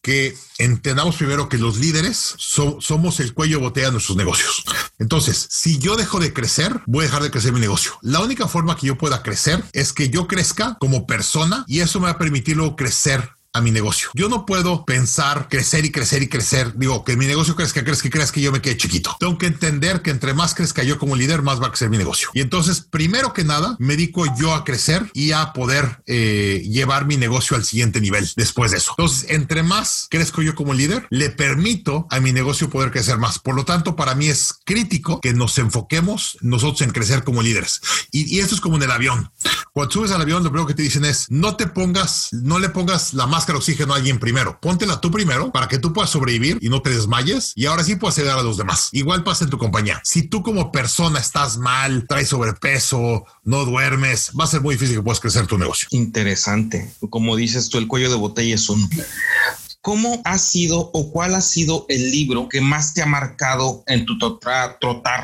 que 0.00 0.34
entendamos 0.56 1.16
primero 1.16 1.50
que 1.50 1.58
los 1.58 1.76
líderes 1.76 2.34
somos 2.38 3.20
el 3.20 3.34
cuello 3.34 3.60
botella 3.60 3.88
de 3.88 3.92
nuestros 3.92 4.16
negocios. 4.16 4.64
Entonces, 4.98 5.46
si 5.50 5.78
yo 5.78 5.96
dejo 5.96 6.18
de 6.18 6.32
crecer, 6.32 6.80
voy 6.86 7.02
a 7.02 7.08
dejar 7.08 7.22
de 7.22 7.30
crecer 7.30 7.52
mi 7.52 7.60
negocio. 7.60 7.92
La 8.00 8.20
única 8.20 8.48
forma 8.48 8.74
que 8.76 8.86
yo 8.86 8.96
pueda 8.96 9.22
crecer 9.22 9.62
es 9.72 9.92
que 9.92 10.08
yo 10.08 10.26
crezca 10.26 10.78
como 10.80 11.06
persona 11.06 11.64
y 11.68 11.80
eso 11.80 12.00
me 12.00 12.06
va 12.06 12.12
a 12.12 12.18
permitir 12.18 12.56
luego 12.56 12.74
crecer 12.74 13.30
a 13.52 13.60
mi 13.60 13.70
negocio. 13.70 14.10
Yo 14.14 14.28
no 14.28 14.46
puedo 14.46 14.84
pensar 14.84 15.48
crecer 15.48 15.84
y 15.84 15.90
crecer 15.90 16.22
y 16.22 16.28
crecer. 16.28 16.72
Digo, 16.76 17.04
que 17.04 17.16
mi 17.16 17.26
negocio 17.26 17.56
crezca, 17.56 17.84
crezca 17.84 18.08
y 18.08 18.10
crezca 18.10 18.34
que 18.34 18.42
yo 18.42 18.52
me 18.52 18.60
quede 18.60 18.76
chiquito. 18.76 19.16
Tengo 19.18 19.38
que 19.38 19.46
entender 19.46 20.02
que 20.02 20.10
entre 20.10 20.34
más 20.34 20.54
crezca 20.54 20.82
yo 20.82 20.98
como 20.98 21.16
líder, 21.16 21.42
más 21.42 21.60
va 21.60 21.66
a 21.66 21.70
crecer 21.70 21.90
mi 21.90 21.98
negocio. 21.98 22.28
Y 22.34 22.40
entonces, 22.40 22.80
primero 22.80 23.32
que 23.32 23.44
nada, 23.44 23.76
me 23.78 23.96
dedico 23.96 24.24
yo 24.36 24.54
a 24.54 24.64
crecer 24.64 25.10
y 25.14 25.32
a 25.32 25.52
poder 25.52 26.02
eh, 26.06 26.62
llevar 26.68 27.06
mi 27.06 27.16
negocio 27.16 27.56
al 27.56 27.64
siguiente 27.64 28.00
nivel 28.00 28.28
después 28.36 28.70
de 28.70 28.78
eso. 28.78 28.92
Entonces, 28.96 29.30
entre 29.30 29.62
más 29.62 30.06
crezco 30.10 30.42
yo 30.42 30.54
como 30.54 30.74
líder, 30.74 31.06
le 31.10 31.30
permito 31.30 32.06
a 32.10 32.20
mi 32.20 32.32
negocio 32.32 32.70
poder 32.70 32.90
crecer 32.90 33.18
más. 33.18 33.38
Por 33.38 33.54
lo 33.54 33.64
tanto, 33.64 33.96
para 33.96 34.14
mí 34.14 34.28
es 34.28 34.54
crítico 34.64 35.20
que 35.20 35.34
nos 35.34 35.58
enfoquemos 35.58 36.38
nosotros 36.40 36.82
en 36.82 36.90
crecer 36.90 37.24
como 37.24 37.42
líderes. 37.42 37.80
Y, 38.12 38.36
y 38.36 38.40
esto 38.40 38.54
es 38.54 38.60
como 38.60 38.76
en 38.76 38.84
el 38.84 38.90
avión. 38.90 39.30
Cuando 39.72 39.92
subes 39.92 40.10
al 40.12 40.20
avión, 40.20 40.42
lo 40.42 40.50
primero 40.50 40.66
que 40.66 40.74
te 40.74 40.82
dicen 40.82 41.04
es, 41.04 41.30
no 41.30 41.56
te 41.56 41.66
pongas, 41.66 42.28
no 42.32 42.58
le 42.58 42.68
pongas 42.68 43.14
la 43.14 43.26
máscara 43.40 43.56
oxígeno 43.56 43.94
a 43.94 43.96
alguien 43.96 44.18
primero. 44.18 44.58
Póntela 44.60 45.00
tú 45.00 45.10
primero 45.10 45.50
para 45.50 45.66
que 45.66 45.78
tú 45.78 45.94
puedas 45.94 46.10
sobrevivir 46.10 46.58
y 46.60 46.68
no 46.68 46.82
te 46.82 46.90
desmayes 46.90 47.54
y 47.56 47.64
ahora 47.64 47.82
sí 47.82 47.96
puedes 47.96 48.18
ayudar 48.18 48.38
a 48.38 48.42
los 48.42 48.58
demás. 48.58 48.90
Igual 48.92 49.24
pasa 49.24 49.44
en 49.44 49.50
tu 49.50 49.56
compañía. 49.56 49.98
Si 50.04 50.24
tú 50.24 50.42
como 50.42 50.70
persona 50.70 51.18
estás 51.18 51.56
mal, 51.56 52.04
traes 52.06 52.28
sobrepeso, 52.28 53.24
no 53.44 53.64
duermes, 53.64 54.32
va 54.38 54.44
a 54.44 54.46
ser 54.46 54.60
muy 54.60 54.74
difícil 54.74 54.96
que 54.96 55.02
puedas 55.02 55.20
crecer 55.20 55.46
tu 55.46 55.56
negocio. 55.56 55.88
Interesante. 55.92 56.92
Como 57.08 57.34
dices 57.34 57.70
tú, 57.70 57.78
el 57.78 57.86
cuello 57.86 58.10
de 58.10 58.16
botella 58.16 58.54
es 58.54 58.68
un 58.68 58.86
¿Cómo 59.82 60.20
ha 60.26 60.36
sido 60.36 60.90
o 60.92 61.10
cuál 61.10 61.34
ha 61.34 61.40
sido 61.40 61.86
el 61.88 62.10
libro 62.10 62.50
que 62.50 62.60
más 62.60 62.92
te 62.92 63.00
ha 63.00 63.06
marcado 63.06 63.82
en 63.86 64.04
tu 64.04 64.18
trotar, 64.18 64.76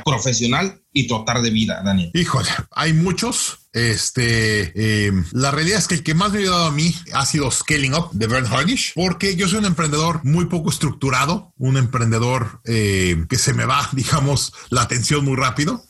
profesional 0.02 0.80
y 0.94 1.06
trotar 1.06 1.42
de 1.42 1.50
vida, 1.50 1.82
Daniel? 1.84 2.10
Híjole, 2.14 2.48
hay 2.70 2.94
muchos. 2.94 3.58
Este, 3.76 4.72
eh, 4.74 5.12
la 5.32 5.50
realidad 5.50 5.78
es 5.78 5.86
que 5.86 5.96
el 5.96 6.02
que 6.02 6.14
más 6.14 6.32
me 6.32 6.38
ha 6.38 6.40
ayudado 6.40 6.64
a 6.64 6.72
mí 6.72 6.96
ha 7.12 7.26
sido 7.26 7.50
Scaling 7.50 7.92
Up 7.92 8.08
de 8.12 8.26
Bern 8.26 8.46
Harnish, 8.46 8.94
porque 8.94 9.36
yo 9.36 9.48
soy 9.48 9.58
un 9.58 9.66
emprendedor 9.66 10.24
muy 10.24 10.46
poco 10.46 10.70
estructurado, 10.70 11.52
un 11.58 11.76
emprendedor 11.76 12.62
eh, 12.64 13.26
que 13.28 13.36
se 13.36 13.52
me 13.52 13.66
va, 13.66 13.86
digamos, 13.92 14.54
la 14.70 14.80
atención 14.80 15.26
muy 15.26 15.36
rápido 15.36 15.84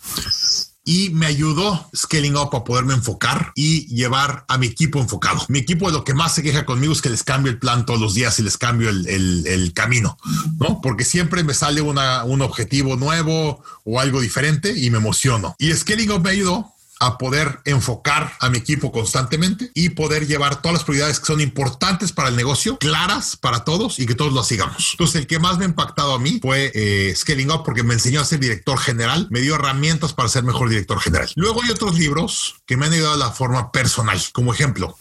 y 0.85 1.11
me 1.11 1.26
ayudó 1.26 1.88
Scaling 1.95 2.37
Up 2.37 2.57
a 2.57 2.64
poderme 2.64 2.95
enfocar 2.95 3.52
y 3.55 3.87
llevar 3.87 4.45
a 4.49 4.59
mi 4.59 4.66
equipo 4.66 5.00
enfocado. 5.00 5.45
Mi 5.49 5.61
equipo 5.61 5.88
lo 5.90 6.02
que 6.02 6.14
más 6.14 6.35
se 6.35 6.43
queja 6.43 6.64
conmigo 6.64 6.93
es 6.93 7.02
que 7.02 7.11
les 7.11 7.23
cambio 7.23 7.52
el 7.52 7.59
plan 7.59 7.87
todos 7.87 8.00
los 8.00 8.14
días 8.14 8.38
y 8.38 8.43
les 8.43 8.59
cambio 8.59 8.90
el, 8.90 9.07
el, 9.47 9.73
camino, 9.75 10.16
¿no? 10.59 10.81
Porque 10.81 11.05
siempre 11.05 11.43
me 11.43 11.55
sale 11.55 11.81
una, 11.81 12.25
un 12.25 12.40
objetivo 12.40 12.97
nuevo 12.97 13.62
o 13.85 14.00
algo 14.00 14.21
diferente 14.21 14.76
y 14.76 14.90
me 14.90 14.99
emociono. 14.99 15.55
Y 15.59 15.73
Scaling 15.73 16.12
Up 16.12 16.23
me 16.23 16.31
ayudó 16.31 16.75
a 16.99 17.19
poder 17.19 17.61
enfocar 17.65 18.33
a 18.41 18.49
mi 18.49 18.59
equipo 18.59 18.91
constantemente 18.91 19.71
y 19.75 19.91
poder 19.91 20.26
llevar 20.26 20.62
todas 20.62 20.75
las 20.75 20.85
prioridades 20.85 21.21
que 21.21 21.26
son 21.26 21.41
importantes 21.41 22.12
para 22.12 22.29
el 22.29 22.37
negocio, 22.37 22.79
claras 22.79 23.37
para 23.37 23.65
todos 23.65 23.99
y 23.99 24.07
que 24.07 24.15
todos 24.15 24.33
lo 24.33 24.43
sigamos. 24.43 24.91
Entonces, 24.93 25.17
el 25.21 25.26
que 25.26 25.38
más 25.38 25.59
me 25.59 25.65
ha 25.65 25.69
impactado 25.69 26.15
a 26.15 26.19
mí 26.19 26.38
fue 26.41 26.73
eh, 26.75 27.15
Scaling 27.15 27.50
Up 27.50 27.62
porque 27.65 27.83
me 27.83 27.95
enseñó 27.95 28.21
a 28.21 28.25
ser 28.25 28.41
director 28.41 28.79
general, 28.79 29.29
me 29.31 29.41
dio 29.41 29.55
herramientas 29.57 30.12
para 30.12 30.29
ser 30.29 30.45
mejor 30.45 30.69
director 30.69 30.99
general. 31.00 31.31
Luego 31.37 31.62
hay 31.62 31.71
otros 31.71 31.99
libros 31.99 32.57
que 32.67 32.76
me 32.76 32.87
han 32.87 32.93
ayudado 32.93 33.15
de 33.15 33.25
la 33.25 33.31
forma 33.31 33.73
personal, 33.73 34.21
como 34.33 34.53
ejemplo, 34.53 34.97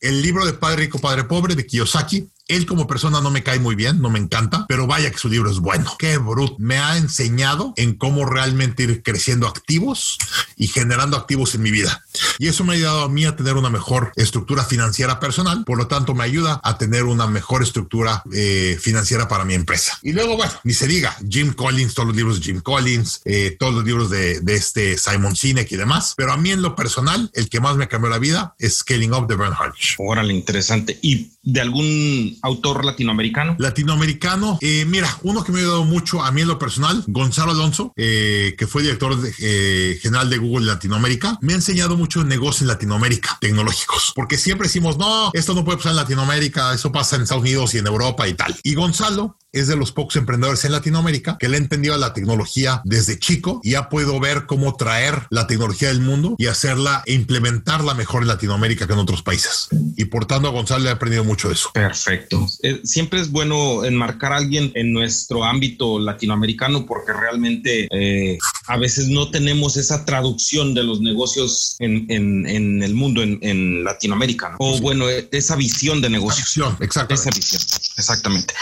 el 0.00 0.22
libro 0.22 0.46
de 0.46 0.52
Padre 0.52 0.82
Rico, 0.82 0.98
Padre 0.98 1.24
Pobre 1.24 1.54
de 1.54 1.66
Kiyosaki, 1.66 2.28
él 2.48 2.66
como 2.66 2.86
persona 2.86 3.20
no 3.20 3.30
me 3.30 3.42
cae 3.42 3.58
muy 3.58 3.74
bien, 3.74 4.00
no 4.00 4.10
me 4.10 4.18
encanta, 4.18 4.66
pero 4.68 4.86
vaya 4.86 5.10
que 5.10 5.18
su 5.18 5.28
libro 5.28 5.50
es 5.50 5.58
bueno. 5.58 5.94
Qué 5.98 6.18
bruto. 6.18 6.56
Me 6.58 6.78
ha 6.78 6.96
enseñado 6.96 7.72
en 7.76 7.94
cómo 7.94 8.24
realmente 8.26 8.82
ir 8.82 9.02
creciendo 9.02 9.46
activos 9.46 10.18
y 10.56 10.68
generando 10.68 11.16
activos 11.16 11.54
en 11.54 11.62
mi 11.62 11.70
vida. 11.70 12.04
Y 12.38 12.48
eso 12.48 12.64
me 12.64 12.72
ha 12.72 12.76
ayudado 12.76 13.02
a 13.02 13.08
mí 13.08 13.24
a 13.24 13.36
tener 13.36 13.56
una 13.56 13.70
mejor 13.70 14.12
estructura 14.16 14.64
financiera 14.64 15.20
personal. 15.20 15.64
Por 15.64 15.78
lo 15.78 15.86
tanto, 15.86 16.14
me 16.14 16.24
ayuda 16.24 16.60
a 16.62 16.78
tener 16.78 17.04
una 17.04 17.26
mejor 17.26 17.62
estructura 17.62 18.22
eh, 18.32 18.78
financiera 18.80 19.28
para 19.28 19.44
mi 19.44 19.54
empresa. 19.54 19.98
Y 20.02 20.12
luego, 20.12 20.36
bueno, 20.36 20.52
ni 20.64 20.74
se 20.74 20.86
diga, 20.86 21.16
Jim 21.28 21.52
Collins, 21.52 21.94
todos 21.94 22.08
los 22.08 22.16
libros 22.16 22.36
de 22.38 22.44
Jim 22.44 22.60
Collins, 22.60 23.20
eh, 23.24 23.56
todos 23.58 23.74
los 23.74 23.84
libros 23.84 24.10
de, 24.10 24.42
este 24.46 24.98
Simon 24.98 25.34
Sinek 25.34 25.70
y 25.72 25.76
demás. 25.76 26.14
Pero 26.16 26.32
a 26.32 26.36
mí 26.36 26.50
en 26.50 26.62
lo 26.62 26.76
personal, 26.76 27.30
el 27.34 27.48
que 27.48 27.60
más 27.60 27.76
me 27.76 27.88
cambió 27.88 28.10
la 28.10 28.18
vida 28.18 28.54
es 28.58 28.78
Scaling 28.78 29.14
Up 29.14 29.26
de 29.26 29.36
Bernhard. 29.36 29.72
Órale, 29.98 30.34
interesante. 30.34 30.98
¿Y 31.02 31.31
de 31.42 31.60
algún 31.60 32.38
autor 32.42 32.84
latinoamericano? 32.84 33.56
Latinoamericano, 33.58 34.58
eh, 34.60 34.84
mira, 34.86 35.08
uno 35.22 35.42
que 35.44 35.52
me 35.52 35.58
ha 35.58 35.62
ayudado 35.62 35.84
mucho 35.84 36.22
a 36.22 36.30
mí 36.32 36.42
en 36.42 36.48
lo 36.48 36.58
personal, 36.58 37.04
Gonzalo 37.06 37.52
Alonso, 37.52 37.92
eh, 37.96 38.54
que 38.56 38.66
fue 38.66 38.82
director 38.82 39.18
eh, 39.40 39.98
general 40.00 40.30
de 40.30 40.38
Google 40.38 40.66
Latinoamérica, 40.66 41.38
me 41.40 41.52
ha 41.52 41.56
enseñado 41.56 41.96
mucho 41.96 42.24
negocios 42.24 42.62
en 42.62 42.68
Latinoamérica, 42.68 43.38
tecnológicos, 43.40 44.12
porque 44.14 44.38
siempre 44.38 44.68
decimos, 44.68 44.98
no, 44.98 45.30
esto 45.32 45.54
no 45.54 45.64
puede 45.64 45.78
pasar 45.78 45.92
en 45.92 45.96
Latinoamérica, 45.96 46.74
eso 46.74 46.92
pasa 46.92 47.16
en 47.16 47.22
Estados 47.22 47.42
Unidos 47.42 47.74
y 47.74 47.78
en 47.78 47.86
Europa 47.86 48.28
y 48.28 48.34
tal. 48.34 48.54
Y 48.62 48.74
Gonzalo 48.74 49.36
es 49.52 49.68
de 49.68 49.76
los 49.76 49.92
pocos 49.92 50.16
emprendedores 50.16 50.64
en 50.64 50.72
Latinoamérica 50.72 51.36
que 51.38 51.48
le 51.48 51.56
ha 51.56 51.60
entendido 51.60 51.94
a 51.94 51.98
la 51.98 52.14
tecnología 52.14 52.80
desde 52.84 53.18
chico 53.18 53.60
y 53.62 53.74
ha 53.74 53.88
podido 53.88 54.18
ver 54.18 54.46
cómo 54.46 54.76
traer 54.76 55.26
la 55.30 55.46
tecnología 55.46 55.88
del 55.88 56.00
mundo 56.00 56.34
y 56.38 56.46
hacerla 56.46 57.02
e 57.06 57.12
implementarla 57.12 57.94
mejor 57.94 58.22
en 58.22 58.28
Latinoamérica 58.28 58.86
que 58.86 58.94
en 58.94 58.98
otros 58.98 59.22
países. 59.22 59.68
Y 59.96 60.06
por 60.06 60.26
tanto, 60.26 60.48
a 60.48 60.50
Gonzalo 60.50 60.84
le 60.84 60.90
ha 60.90 60.94
aprendido 60.94 61.24
mucho 61.24 61.48
de 61.48 61.54
eso. 61.54 61.70
Perfecto. 61.74 62.46
Eh, 62.62 62.80
siempre 62.84 63.20
es 63.20 63.30
bueno 63.30 63.84
enmarcar 63.84 64.32
a 64.32 64.36
alguien 64.36 64.72
en 64.74 64.92
nuestro 64.92 65.44
ámbito 65.44 65.98
latinoamericano 65.98 66.86
porque 66.86 67.12
realmente 67.12 67.88
eh, 67.90 68.38
a 68.66 68.76
veces 68.78 69.08
no 69.08 69.30
tenemos 69.30 69.76
esa 69.76 70.04
traducción 70.04 70.74
de 70.74 70.82
los 70.82 71.00
negocios 71.00 71.76
en, 71.78 72.06
en, 72.08 72.82
el 72.82 72.94
mundo, 72.94 73.22
en, 73.22 73.84
Latinoamérica. 73.84 74.56
O 74.58 74.80
bueno, 74.80 75.08
esa 75.08 75.56
visión 75.56 76.00
de 76.00 76.08
negocios. 76.08 76.48
Esa 76.80 77.30
visión, 77.30 77.62
exactamente. 77.96 78.54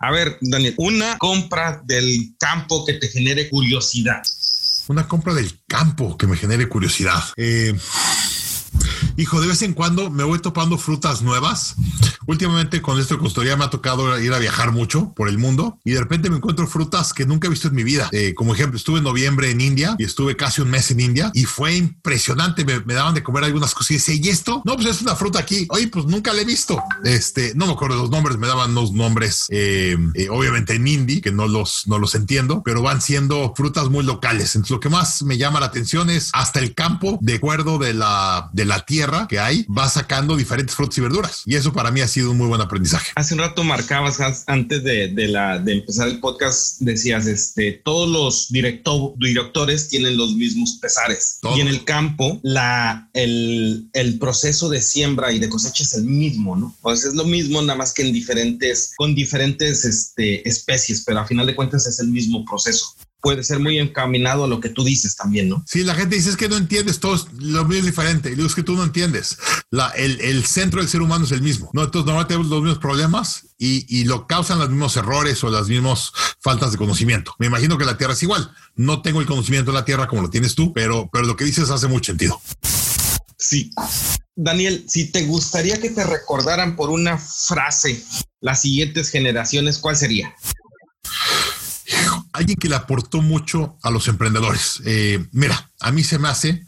A 0.00 0.10
ver, 0.10 0.35
Daniel, 0.40 0.74
una 0.78 1.16
compra 1.18 1.82
del 1.84 2.34
campo 2.38 2.84
que 2.84 2.94
te 2.94 3.08
genere 3.08 3.48
curiosidad. 3.48 4.22
Una 4.88 5.08
compra 5.08 5.34
del 5.34 5.60
campo 5.66 6.16
que 6.16 6.26
me 6.26 6.36
genere 6.36 6.68
curiosidad. 6.68 7.22
Eh, 7.36 7.74
Hijo, 9.18 9.40
de 9.40 9.46
vez 9.46 9.62
en 9.62 9.72
cuando 9.72 10.10
me 10.10 10.24
voy 10.24 10.40
topando 10.40 10.76
frutas 10.76 11.22
nuevas. 11.22 11.74
Últimamente 12.26 12.82
con 12.82 13.00
esto 13.00 13.14
de 13.14 13.20
consultoría 13.20 13.56
me 13.56 13.64
ha 13.64 13.70
tocado 13.70 14.18
ir 14.20 14.32
a 14.34 14.38
viajar 14.38 14.72
mucho 14.72 15.14
por 15.14 15.28
el 15.28 15.38
mundo 15.38 15.78
y 15.84 15.92
de 15.92 16.00
repente 16.00 16.28
me 16.28 16.36
encuentro 16.36 16.66
frutas 16.66 17.14
que 17.14 17.24
nunca 17.24 17.46
he 17.46 17.50
visto 17.50 17.68
en 17.68 17.74
mi 17.74 17.82
vida. 17.82 18.10
Eh, 18.12 18.34
como 18.34 18.54
ejemplo, 18.54 18.76
estuve 18.76 18.98
en 18.98 19.04
noviembre 19.04 19.50
en 19.50 19.60
India 19.60 19.96
y 19.98 20.04
estuve 20.04 20.36
casi 20.36 20.60
un 20.60 20.68
mes 20.68 20.90
en 20.90 21.00
India 21.00 21.30
y 21.32 21.44
fue 21.44 21.76
impresionante. 21.76 22.64
Me, 22.64 22.94
daban 22.94 23.14
de 23.14 23.22
comer 23.22 23.44
algunas 23.44 23.72
cosas 23.72 23.92
y 23.92 23.94
decía, 23.94 24.14
¿y 24.16 24.28
esto? 24.28 24.60
No, 24.66 24.74
pues 24.74 24.88
es 24.88 25.00
una 25.00 25.16
fruta 25.16 25.38
aquí. 25.38 25.66
Oye, 25.70 25.88
pues 25.88 26.04
nunca 26.04 26.34
la 26.34 26.42
he 26.42 26.44
visto. 26.44 26.82
Este, 27.04 27.54
no 27.54 27.66
me 27.66 27.72
acuerdo 27.72 27.96
los 27.96 28.10
nombres, 28.10 28.36
me 28.36 28.48
daban 28.48 28.74
los 28.74 28.92
nombres, 28.92 29.46
eh, 29.48 29.96
eh, 30.14 30.28
obviamente 30.28 30.74
en 30.74 30.86
hindi, 30.86 31.20
que 31.22 31.32
no 31.32 31.46
los, 31.48 31.86
no 31.86 31.98
los 31.98 32.14
entiendo, 32.16 32.62
pero 32.64 32.82
van 32.82 33.00
siendo 33.00 33.54
frutas 33.56 33.88
muy 33.88 34.04
locales. 34.04 34.56
Entonces, 34.56 34.72
lo 34.72 34.80
que 34.80 34.90
más 34.90 35.22
me 35.22 35.38
llama 35.38 35.60
la 35.60 35.66
atención 35.66 36.10
es 36.10 36.30
hasta 36.34 36.58
el 36.58 36.74
campo, 36.74 37.18
de 37.22 37.36
acuerdo 37.36 37.78
de 37.78 37.94
la, 37.94 38.50
de 38.52 38.64
la 38.66 38.84
tierra 38.84 39.05
que 39.28 39.38
hay, 39.38 39.64
va 39.64 39.88
sacando 39.88 40.36
diferentes 40.36 40.74
frutas 40.74 40.98
y 40.98 41.00
verduras. 41.00 41.42
Y 41.46 41.54
eso 41.54 41.72
para 41.72 41.90
mí 41.90 42.00
ha 42.00 42.08
sido 42.08 42.30
un 42.30 42.38
muy 42.38 42.48
buen 42.48 42.60
aprendizaje. 42.60 43.12
Hace 43.14 43.34
un 43.34 43.40
rato 43.40 43.64
marcabas 43.64 44.18
antes 44.46 44.82
de, 44.82 45.08
de 45.08 45.28
la, 45.28 45.58
de 45.58 45.74
empezar 45.74 46.08
el 46.08 46.20
podcast, 46.20 46.80
decías, 46.80 47.26
este, 47.26 47.72
todos 47.84 48.08
los 48.08 48.48
directo, 48.50 49.14
directores 49.18 49.88
tienen 49.88 50.16
los 50.16 50.34
mismos 50.34 50.78
pesares. 50.80 51.38
Y 51.56 51.60
en 51.60 51.68
el 51.68 51.84
campo, 51.84 52.40
la, 52.42 53.08
el, 53.12 53.88
el, 53.92 54.18
proceso 54.18 54.68
de 54.68 54.80
siembra 54.80 55.32
y 55.32 55.38
de 55.38 55.48
cosecha 55.48 55.84
es 55.84 55.94
el 55.94 56.04
mismo, 56.04 56.56
¿no? 56.56 56.74
Pues 56.80 57.04
es 57.04 57.14
lo 57.14 57.24
mismo, 57.24 57.60
nada 57.62 57.78
más 57.78 57.92
que 57.92 58.02
en 58.02 58.12
diferentes, 58.12 58.92
con 58.96 59.14
diferentes 59.14 59.84
este, 59.84 60.48
especies, 60.48 61.04
pero 61.04 61.20
a 61.20 61.26
final 61.26 61.46
de 61.46 61.54
cuentas 61.54 61.86
es 61.86 62.00
el 62.00 62.08
mismo 62.08 62.44
proceso 62.44 62.94
puede 63.26 63.42
ser 63.42 63.58
muy 63.58 63.76
encaminado 63.80 64.44
a 64.44 64.46
lo 64.46 64.60
que 64.60 64.68
tú 64.68 64.84
dices 64.84 65.16
también, 65.16 65.48
¿no? 65.48 65.64
Sí, 65.66 65.82
la 65.82 65.96
gente 65.96 66.14
dice 66.14 66.30
es 66.30 66.36
que 66.36 66.48
no 66.48 66.56
entiendes, 66.56 67.00
todo 67.00 67.16
lo 67.40 67.64
mismo 67.64 67.80
es 67.80 67.86
diferente. 67.86 68.30
Y 68.30 68.36
digo, 68.36 68.46
es 68.46 68.54
que 68.54 68.62
tú 68.62 68.76
no 68.76 68.84
entiendes. 68.84 69.36
La, 69.72 69.88
el, 69.96 70.20
el, 70.20 70.46
centro 70.46 70.78
del 70.78 70.88
ser 70.88 71.02
humano 71.02 71.24
es 71.24 71.32
el 71.32 71.42
mismo, 71.42 71.68
¿no? 71.72 71.82
Entonces, 71.82 72.06
normalmente 72.06 72.34
tenemos 72.34 72.52
los 72.52 72.62
mismos 72.62 72.78
problemas 72.78 73.48
y, 73.58 73.84
y, 73.88 74.04
lo 74.04 74.28
causan 74.28 74.60
los 74.60 74.70
mismos 74.70 74.96
errores 74.96 75.42
o 75.42 75.50
las 75.50 75.66
mismas 75.66 76.12
faltas 76.40 76.70
de 76.70 76.78
conocimiento. 76.78 77.34
Me 77.40 77.46
imagino 77.46 77.76
que 77.76 77.84
la 77.84 77.98
Tierra 77.98 78.12
es 78.12 78.22
igual. 78.22 78.48
No 78.76 79.02
tengo 79.02 79.20
el 79.20 79.26
conocimiento 79.26 79.72
de 79.72 79.78
la 79.78 79.84
Tierra 79.84 80.06
como 80.06 80.22
lo 80.22 80.30
tienes 80.30 80.54
tú, 80.54 80.72
pero, 80.72 81.10
pero 81.12 81.26
lo 81.26 81.34
que 81.34 81.44
dices 81.44 81.68
hace 81.70 81.88
mucho 81.88 82.12
sentido. 82.12 82.40
Sí. 83.36 83.72
Daniel, 84.36 84.84
si 84.86 85.10
te 85.10 85.24
gustaría 85.24 85.80
que 85.80 85.90
te 85.90 86.04
recordaran 86.04 86.76
por 86.76 86.90
una 86.90 87.18
frase 87.18 88.04
las 88.40 88.62
siguientes 88.62 89.10
generaciones, 89.10 89.78
¿cuál 89.78 89.96
sería? 89.96 90.32
Alguien 92.32 92.58
que 92.58 92.68
le 92.68 92.76
aportó 92.76 93.22
mucho 93.22 93.76
a 93.82 93.90
los 93.90 94.08
emprendedores. 94.08 94.82
Eh, 94.84 95.26
mira, 95.32 95.70
a 95.80 95.92
mí 95.92 96.04
se 96.04 96.18
me 96.18 96.28
hace 96.28 96.66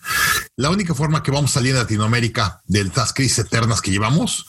la 0.56 0.70
única 0.70 0.94
forma 0.94 1.22
que 1.22 1.30
vamos 1.30 1.50
a 1.50 1.54
salir 1.54 1.72
en 1.72 1.78
Latinoamérica 1.78 2.62
de 2.66 2.80
estas 2.80 3.12
crisis 3.12 3.38
eternas 3.40 3.80
que 3.80 3.90
llevamos 3.90 4.46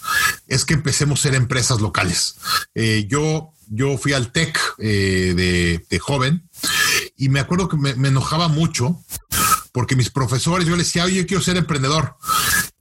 es 0.48 0.66
que 0.66 0.74
empecemos 0.74 1.20
a 1.20 1.24
ser 1.24 1.36
empresas 1.36 1.82
locales. 1.82 2.36
Eh, 2.76 3.06
yo, 3.10 3.54
yo 3.68 3.98
fui 3.98 4.14
al 4.14 4.32
TEC 4.32 4.60
eh, 4.80 5.84
de, 5.90 6.00
joven 6.00 6.50
y 7.18 7.30
me 7.30 7.40
acuerdo 7.40 7.68
que 7.68 7.78
me, 7.78 7.96
me 7.96 8.10
enojaba 8.10 8.48
mucho 8.48 9.04
porque 9.72 9.96
mis 9.96 10.10
profesores, 10.10 10.68
yo 10.68 10.76
les 10.76 10.88
decía, 10.88 11.06
oye, 11.06 11.18
yo 11.22 11.28
quiero 11.28 11.44
ser 11.44 11.58
emprendedor. 11.58 12.18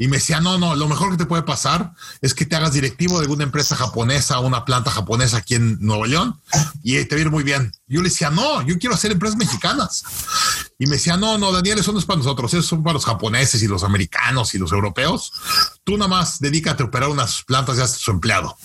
Y 0.01 0.07
me 0.07 0.19
decía, 0.19 0.41
no, 0.41 0.59
no, 0.59 0.77
lo 0.77 0.89
mejor 0.89 1.11
que 1.11 1.17
te 1.17 1.27
puede 1.27 1.43
pasar 1.43 1.93
es 2.23 2.33
que 2.33 2.47
te 2.47 2.55
hagas 2.55 2.73
directivo 2.73 3.19
de 3.19 3.23
alguna 3.23 3.43
empresa 3.43 3.75
japonesa, 3.75 4.39
una 4.39 4.65
planta 4.65 4.93
japonesa 4.93 5.39
aquí 5.39 5.57
en 5.57 5.77
Nuevo 5.81 6.07
León 6.07 6.41
y 6.85 7.05
te 7.05 7.25
va 7.25 7.31
muy 7.33 7.43
bien. 7.43 7.73
Yo 7.89 8.01
le 8.01 8.09
decía, 8.09 8.31
no, 8.31 8.63
yo 8.63 8.79
quiero 8.79 8.95
hacer 8.95 9.11
empresas 9.11 9.37
mexicanas. 9.37 10.05
Y 10.79 10.87
me 10.87 10.93
decía, 10.97 11.17
no, 11.17 11.37
no, 11.37 11.51
Daniel, 11.51 11.81
eso 11.81 11.91
no 11.91 11.99
es 11.99 12.05
para 12.05 12.19
nosotros, 12.19 12.55
eso 12.55 12.63
son 12.63 12.85
para 12.85 12.95
los 12.95 13.05
japoneses 13.05 13.61
y 13.61 13.67
los 13.67 13.83
americanos 13.83 14.55
y 14.55 14.59
los 14.59 14.71
europeos. 14.71 15.33
Tú 15.83 15.97
nada 15.99 16.09
más 16.09 16.39
dedícate 16.39 16.85
a 16.85 16.87
operar 16.87 17.09
unas 17.09 17.43
plantas 17.43 17.79
y 17.79 17.81
haces 17.81 17.99
su 17.99 18.13
empleado. 18.13 18.57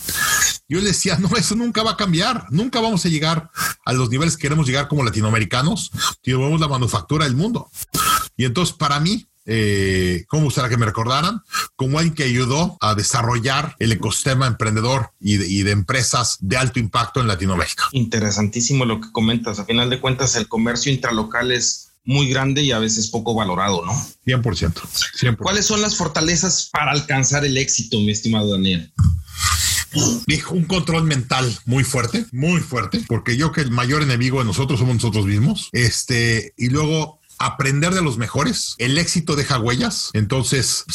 Yo 0.70 0.80
le 0.80 0.90
decía, 0.90 1.18
no, 1.18 1.30
eso 1.36 1.56
nunca 1.56 1.82
va 1.82 1.92
a 1.92 1.98
cambiar, 1.98 2.46
nunca 2.52 2.80
vamos 2.80 3.04
a 3.06 3.10
llegar 3.10 3.50
a 3.86 3.94
los 3.94 4.10
niveles 4.10 4.38
que 4.38 4.44
queremos 4.44 4.68
llegar 4.68 4.88
como 4.88 5.04
latinoamericanos 5.04 5.90
si 6.24 6.32
vemos 6.32 6.62
la 6.62 6.68
manufactura 6.68 7.26
del 7.26 7.36
mundo. 7.36 7.72
Y 8.38 8.46
entonces, 8.46 8.76
para 8.76 9.00
mí, 9.00 9.28
eh, 9.46 10.26
¿cómo 10.28 10.46
gustaría 10.46 10.70
que 10.70 10.78
me 10.78 10.86
recordaran? 10.86 11.42
Como 11.76 12.00
alguien 12.00 12.16
que 12.16 12.24
ayudó 12.24 12.78
a 12.82 12.96
desarrollar 12.96 13.76
el 13.80 13.92
ecosistema 13.92 14.48
emprendedor 14.48 15.12
y 15.20 15.64
de, 15.64 15.72
empresas 15.72 16.38
de 16.40 16.58
alto 16.58 16.80
impacto 16.80 17.20
en 17.20 17.28
Latinoamérica. 17.28 17.84
Interesantísimo 17.92 18.86
lo 18.86 19.02
que 19.02 19.12
comentas. 19.12 19.60
A 19.60 19.66
final 19.66 19.90
de 19.90 20.00
cuentas, 20.00 20.36
el 20.36 20.48
comercio 20.48 20.92
intralocal 20.92 21.52
es 21.52 21.90
muy 22.06 22.30
grande 22.30 22.62
y 22.62 22.72
a 22.72 22.80
veces 22.80 23.08
poco 23.08 23.34
valorado, 23.34 23.86
¿no? 23.86 23.94
100%. 24.26 24.44
100%. 24.44 25.38
¿Cuáles 25.38 25.66
son 25.66 25.82
las 25.82 25.96
fortalezas 25.96 26.70
para 26.72 26.92
alcanzar 26.92 27.46
el 27.46 27.58
éxito, 27.58 27.98
mi 27.98 28.12
estimado 28.12 28.52
Daniel? 28.52 28.94
Dijo 30.26 30.56
un 30.56 30.66
control 30.66 31.04
mental 31.04 31.56
muy 31.66 31.84
fuerte, 31.84 32.26
muy 32.32 32.62
fuerte, 32.62 33.04
porque 33.08 33.38
yo 33.38 33.52
que 33.52 33.62
el 33.62 33.72
mayor 33.72 34.02
enemigo 34.02 34.40
de 34.40 34.46
nosotros 34.46 34.80
somos 34.80 34.96
nosotros 34.96 35.26
mismos. 35.26 35.70
Este, 35.72 36.54
y 36.58 36.70
luego 36.70 37.22
aprender 37.46 37.94
de 37.94 38.02
los 38.02 38.18
mejores. 38.18 38.76
El 38.78 38.98
éxito 38.98 39.36
deja 39.36 39.60
huellas. 39.60 40.10
Entonces, 40.14 40.86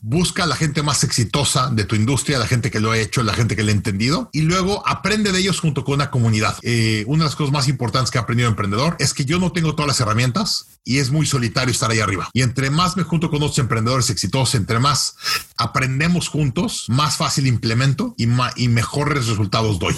busca 0.00 0.44
a 0.44 0.46
la 0.46 0.56
gente 0.56 0.82
más 0.82 1.04
exitosa 1.04 1.70
de 1.70 1.84
tu 1.84 1.94
industria, 1.94 2.38
la 2.38 2.46
gente 2.46 2.70
que 2.70 2.80
lo 2.80 2.92
ha 2.92 2.98
hecho, 2.98 3.22
la 3.22 3.34
gente 3.34 3.56
que 3.56 3.62
lo 3.62 3.70
ha 3.70 3.72
entendido, 3.72 4.30
y 4.32 4.42
luego 4.42 4.86
aprende 4.86 5.32
de 5.32 5.40
ellos 5.40 5.60
junto 5.60 5.84
con 5.84 5.94
una 5.94 6.10
comunidad. 6.10 6.56
Eh, 6.62 7.04
una 7.06 7.24
de 7.24 7.28
las 7.28 7.36
cosas 7.36 7.52
más 7.52 7.68
importantes 7.68 8.10
que 8.10 8.18
he 8.18 8.20
aprendido 8.20 8.48
emprendedor 8.48 8.96
es 8.98 9.14
que 9.14 9.24
yo 9.24 9.38
no 9.38 9.52
tengo 9.52 9.74
todas 9.74 9.88
las 9.88 10.00
herramientas 10.00 10.66
y 10.84 10.98
es 10.98 11.10
muy 11.10 11.26
solitario 11.26 11.72
estar 11.72 11.90
ahí 11.90 12.00
arriba. 12.00 12.28
Y 12.32 12.42
entre 12.42 12.70
más 12.70 12.96
me 12.96 13.02
junto 13.02 13.30
con 13.30 13.42
otros 13.42 13.58
emprendedores 13.58 14.10
exitosos, 14.10 14.54
entre 14.54 14.78
más 14.78 15.16
aprendemos 15.56 16.28
juntos, 16.28 16.84
más 16.88 17.16
fácil 17.16 17.46
implemento 17.46 18.14
y, 18.18 18.28
y 18.56 18.68
mejores 18.68 19.26
resultados 19.26 19.78
doy. 19.78 19.96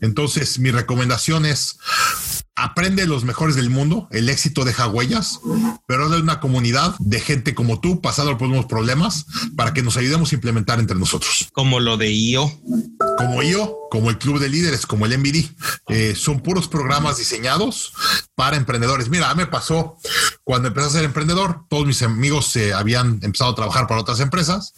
Entonces, 0.00 0.58
mi 0.58 0.70
recomendación 0.70 1.46
es 1.46 1.78
aprende 2.60 3.06
los 3.06 3.24
mejores 3.24 3.56
del 3.56 3.70
mundo, 3.70 4.08
el 4.10 4.28
éxito 4.28 4.64
deja 4.64 4.86
huellas, 4.86 5.40
pero 5.86 6.08
de 6.08 6.20
una 6.20 6.40
comunidad 6.40 6.94
de 6.98 7.20
gente 7.20 7.54
como 7.54 7.80
tú 7.80 8.00
pasando 8.00 8.36
por 8.36 8.48
unos 8.48 8.66
problemas 8.66 9.26
para 9.56 9.72
que 9.72 9.82
nos 9.82 9.96
ayudemos 9.96 10.32
a 10.32 10.34
implementar 10.34 10.78
entre 10.78 10.98
nosotros. 10.98 11.48
Como 11.52 11.80
lo 11.80 11.96
de 11.96 12.10
IO. 12.10 12.52
Como 13.16 13.42
IO, 13.42 13.76
como 13.90 14.10
el 14.10 14.18
Club 14.18 14.38
de 14.38 14.48
Líderes, 14.48 14.86
como 14.86 15.06
el 15.06 15.18
MBD. 15.18 15.50
Eh, 15.88 16.14
son 16.14 16.40
puros 16.40 16.68
programas 16.68 17.16
diseñados 17.16 17.92
para 18.34 18.56
emprendedores. 18.56 19.08
Mira, 19.08 19.34
me 19.34 19.46
pasó 19.46 19.96
cuando 20.44 20.68
empecé 20.68 20.86
a 20.86 20.90
ser 20.90 21.04
emprendedor, 21.04 21.64
todos 21.68 21.86
mis 21.86 22.02
amigos 22.02 22.46
se 22.46 22.72
habían 22.74 23.20
empezado 23.22 23.52
a 23.52 23.54
trabajar 23.54 23.86
para 23.86 24.00
otras 24.00 24.20
empresas 24.20 24.74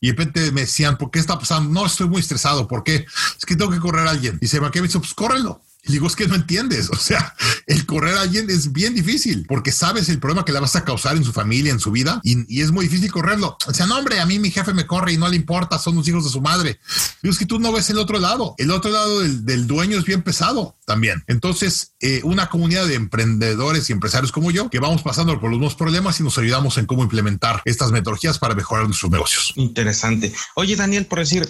y 0.00 0.08
de 0.08 0.12
repente 0.12 0.52
me 0.52 0.62
decían, 0.62 0.98
¿por 0.98 1.10
qué 1.10 1.18
está 1.18 1.38
pasando? 1.38 1.70
No, 1.70 1.86
estoy 1.86 2.08
muy 2.08 2.20
estresado. 2.20 2.68
¿Por 2.68 2.84
qué? 2.84 3.06
Es 3.38 3.46
que 3.46 3.56
tengo 3.56 3.70
que 3.70 3.80
correr 3.80 4.06
a 4.06 4.10
alguien. 4.10 4.38
Y 4.40 4.48
se 4.48 4.60
me 4.60 4.70
dice, 4.70 4.98
pues 4.98 5.14
córrelo. 5.14 5.63
Y 5.86 5.92
digo, 5.92 6.06
es 6.06 6.16
que 6.16 6.26
no 6.26 6.34
entiendes. 6.34 6.90
O 6.94 7.06
sea, 7.06 7.34
el 7.66 7.84
correr 7.84 8.16
a 8.16 8.22
alguien 8.22 8.48
es 8.48 8.72
bien 8.72 8.94
difícil 8.94 9.44
porque 9.46 9.72
sabes 9.72 10.08
el 10.08 10.20
problema 10.20 10.44
que 10.44 10.52
le 10.52 10.60
vas 10.60 10.76
a 10.76 10.84
causar 10.84 11.16
en 11.16 11.24
su 11.24 11.32
familia, 11.32 11.72
en 11.72 11.80
su 11.80 11.90
vida, 11.90 12.20
y, 12.22 12.62
es 12.62 12.70
muy 12.70 12.86
difícil 12.86 13.10
correrlo. 13.10 13.58
O 13.66 13.74
sea, 13.74 13.86
no, 13.86 13.98
hombre, 13.98 14.20
a 14.20 14.26
mí 14.26 14.38
mi 14.38 14.50
jefe 14.50 14.72
me 14.72 14.86
corre 14.86 15.12
y 15.12 15.18
no 15.18 15.28
le 15.28 15.36
importa, 15.36 15.78
son 15.78 15.96
los 15.96 16.08
hijos 16.08 16.24
de 16.24 16.30
su 16.30 16.40
madre. 16.40 16.78
Digo, 17.20 17.32
es 17.32 17.38
que 17.38 17.44
tú 17.44 17.58
no 17.58 17.72
ves 17.72 17.90
el 17.90 17.98
otro 17.98 18.18
lado. 18.18 18.54
El 18.56 18.70
otro 18.70 18.90
lado 18.90 19.20
del, 19.20 19.66
dueño 19.66 19.98
es 19.98 20.04
bien 20.04 20.22
pesado 20.22 20.76
también. 20.86 21.24
Entonces, 21.26 21.94
eh, 22.00 22.20
una 22.24 22.48
comunidad 22.48 22.86
de 22.86 22.94
emprendedores 22.94 23.90
y 23.90 23.92
empresarios 23.92 24.32
como 24.32 24.50
yo, 24.50 24.70
que 24.70 24.78
vamos 24.78 25.02
pasando 25.02 25.38
por 25.40 25.50
los 25.50 25.58
mismos 25.58 25.74
problemas 25.74 26.20
y 26.20 26.22
nos 26.22 26.38
ayudamos 26.38 26.78
en 26.78 26.86
cómo 26.86 27.02
implementar 27.02 27.60
estas 27.64 27.90
metodologías 27.90 28.38
para 28.38 28.54
mejorar 28.54 28.86
nuestros 28.86 29.10
negocios. 29.10 29.52
Interesante. 29.56 30.32
Oye, 30.54 30.76
Daniel, 30.76 31.06
por 31.06 31.18
decir, 31.18 31.48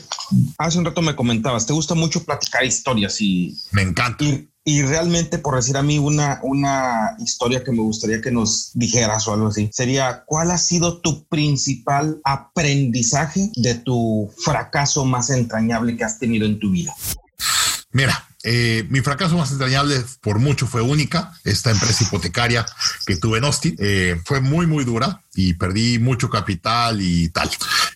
hace 0.58 0.78
un 0.78 0.84
rato 0.84 1.02
me 1.02 1.14
comentabas, 1.14 1.66
te 1.66 1.72
gusta 1.72 1.94
mucho 1.94 2.24
platicar 2.24 2.64
historias 2.64 3.20
y... 3.20 3.56
Me 3.72 3.82
encanta. 3.82 4.23
Y, 4.66 4.82
realmente, 4.82 5.38
por 5.38 5.56
decir 5.56 5.76
a 5.76 5.82
mí, 5.82 5.98
una, 5.98 6.40
una 6.42 7.16
historia 7.18 7.62
que 7.62 7.70
me 7.70 7.82
gustaría 7.82 8.22
que 8.22 8.30
nos 8.30 8.70
dijeras 8.72 9.28
o 9.28 9.34
algo 9.34 9.48
así, 9.48 9.68
sería, 9.72 10.24
¿cuál 10.24 10.50
ha 10.50 10.58
sido 10.58 11.02
tu 11.02 11.26
principal 11.26 12.20
aprendizaje 12.24 13.50
de 13.56 13.74
tu 13.74 14.32
fracaso 14.38 15.04
más 15.04 15.28
entrañable 15.28 15.96
que 15.96 16.04
has 16.04 16.18
tenido 16.18 16.46
en 16.46 16.58
tu 16.58 16.70
vida? 16.70 16.94
Mira, 17.92 18.26
eh, 18.44 18.87
mi 18.90 19.00
fracaso 19.00 19.38
más 19.38 19.50
entrañable 19.50 20.04
por 20.20 20.38
mucho 20.38 20.66
fue 20.66 20.83
única, 20.83 21.33
esta 21.44 21.70
empresa 21.70 22.04
hipotecaria 22.04 22.66
que 23.07 23.16
tuve 23.16 23.38
en 23.38 23.44
Austin. 23.44 23.74
Eh, 23.78 24.20
fue 24.24 24.40
muy, 24.40 24.66
muy 24.66 24.85
dura 24.85 25.22
y 25.35 25.54
perdí 25.54 25.98
mucho 25.98 26.28
capital 26.28 27.00
y 27.00 27.30
tal. 27.30 27.50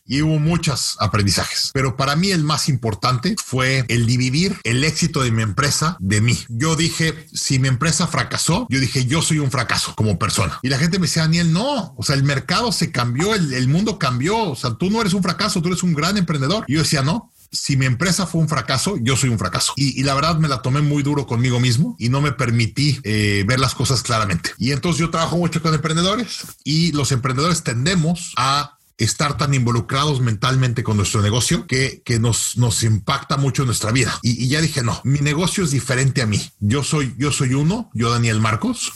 Y 0.06 0.22
hubo 0.22 0.38
muchos 0.38 0.96
aprendizajes. 1.00 1.70
Pero 1.74 1.96
para 1.96 2.16
mí 2.16 2.30
el 2.30 2.44
más 2.44 2.68
importante 2.70 3.36
fue 3.44 3.84
el 3.88 4.06
dividir 4.06 4.56
el 4.64 4.82
éxito 4.84 5.22
de 5.22 5.30
mi 5.30 5.42
empresa 5.42 5.96
de 6.00 6.22
mí. 6.22 6.38
Yo 6.48 6.76
dije, 6.76 7.26
si 7.32 7.58
mi 7.58 7.68
empresa 7.68 8.06
fracasó, 8.06 8.66
yo 8.70 8.80
dije, 8.80 9.04
yo 9.04 9.20
soy 9.20 9.38
un 9.38 9.50
fracaso 9.50 9.94
como 9.94 10.18
persona. 10.18 10.58
Y 10.62 10.70
la 10.70 10.78
gente 10.78 10.98
me 10.98 11.06
decía, 11.06 11.22
Daniel, 11.22 11.52
no, 11.52 11.94
o 11.96 12.02
sea, 12.02 12.16
el 12.16 12.22
mercado 12.22 12.72
se 12.72 12.90
cambió, 12.90 13.34
el, 13.34 13.52
el 13.52 13.68
mundo 13.68 13.98
cambió, 13.98 14.50
o 14.50 14.56
sea, 14.56 14.74
tú 14.74 14.90
no 14.90 15.00
eres 15.00 15.12
un 15.12 15.22
fracaso, 15.22 15.60
tú 15.60 15.68
eres 15.68 15.82
un 15.82 15.92
gran 15.92 16.16
emprendedor. 16.16 16.64
Y 16.66 16.74
yo 16.74 16.80
decía, 16.80 17.02
no, 17.02 17.32
si 17.50 17.76
mi 17.76 17.86
empresa 17.86 18.26
fue 18.26 18.40
un 18.40 18.48
fracaso, 18.48 18.96
yo 19.00 19.16
soy 19.16 19.30
un 19.30 19.38
fracaso. 19.38 19.72
Y, 19.76 20.02
la 20.02 20.14
verdad 20.14 20.38
me 20.38 20.48
la 20.48 20.62
tomé 20.62 20.80
muy 20.80 21.02
duro 21.02 21.26
conmigo 21.26 21.60
mismo 21.60 21.96
y 21.98 22.08
no 22.08 22.20
me 22.20 22.32
permití 22.32 22.98
eh, 23.02 23.44
ver 23.46 23.60
las 23.60 23.74
cosas 23.74 24.02
claramente. 24.02 24.52
Y 24.58 24.72
entonces 24.72 25.00
yo 25.00 25.10
trabajo 25.10 25.36
mucho 25.36 25.62
con 25.62 25.74
emprendedores 25.74 26.38
y 26.64 26.92
los 26.92 27.12
emprendedores 27.12 27.62
tendemos 27.62 28.32
a 28.36 28.78
estar 28.98 29.36
tan 29.36 29.54
involucrados 29.54 30.20
mentalmente 30.20 30.82
con 30.82 30.96
nuestro 30.96 31.22
negocio 31.22 31.66
que, 31.68 32.02
que 32.04 32.18
nos, 32.18 32.58
nos 32.58 32.82
impacta 32.82 33.36
mucho 33.36 33.64
nuestra 33.64 33.92
vida. 33.92 34.18
Y, 34.22 34.44
y, 34.44 34.48
ya 34.48 34.60
dije, 34.60 34.82
no, 34.82 35.00
mi 35.04 35.20
negocio 35.20 35.62
es 35.62 35.70
diferente 35.70 36.20
a 36.20 36.26
mí. 36.26 36.50
Yo 36.58 36.82
soy, 36.82 37.14
yo 37.16 37.30
soy 37.30 37.54
uno, 37.54 37.90
yo 37.94 38.10
Daniel 38.10 38.40
Marcos, 38.40 38.92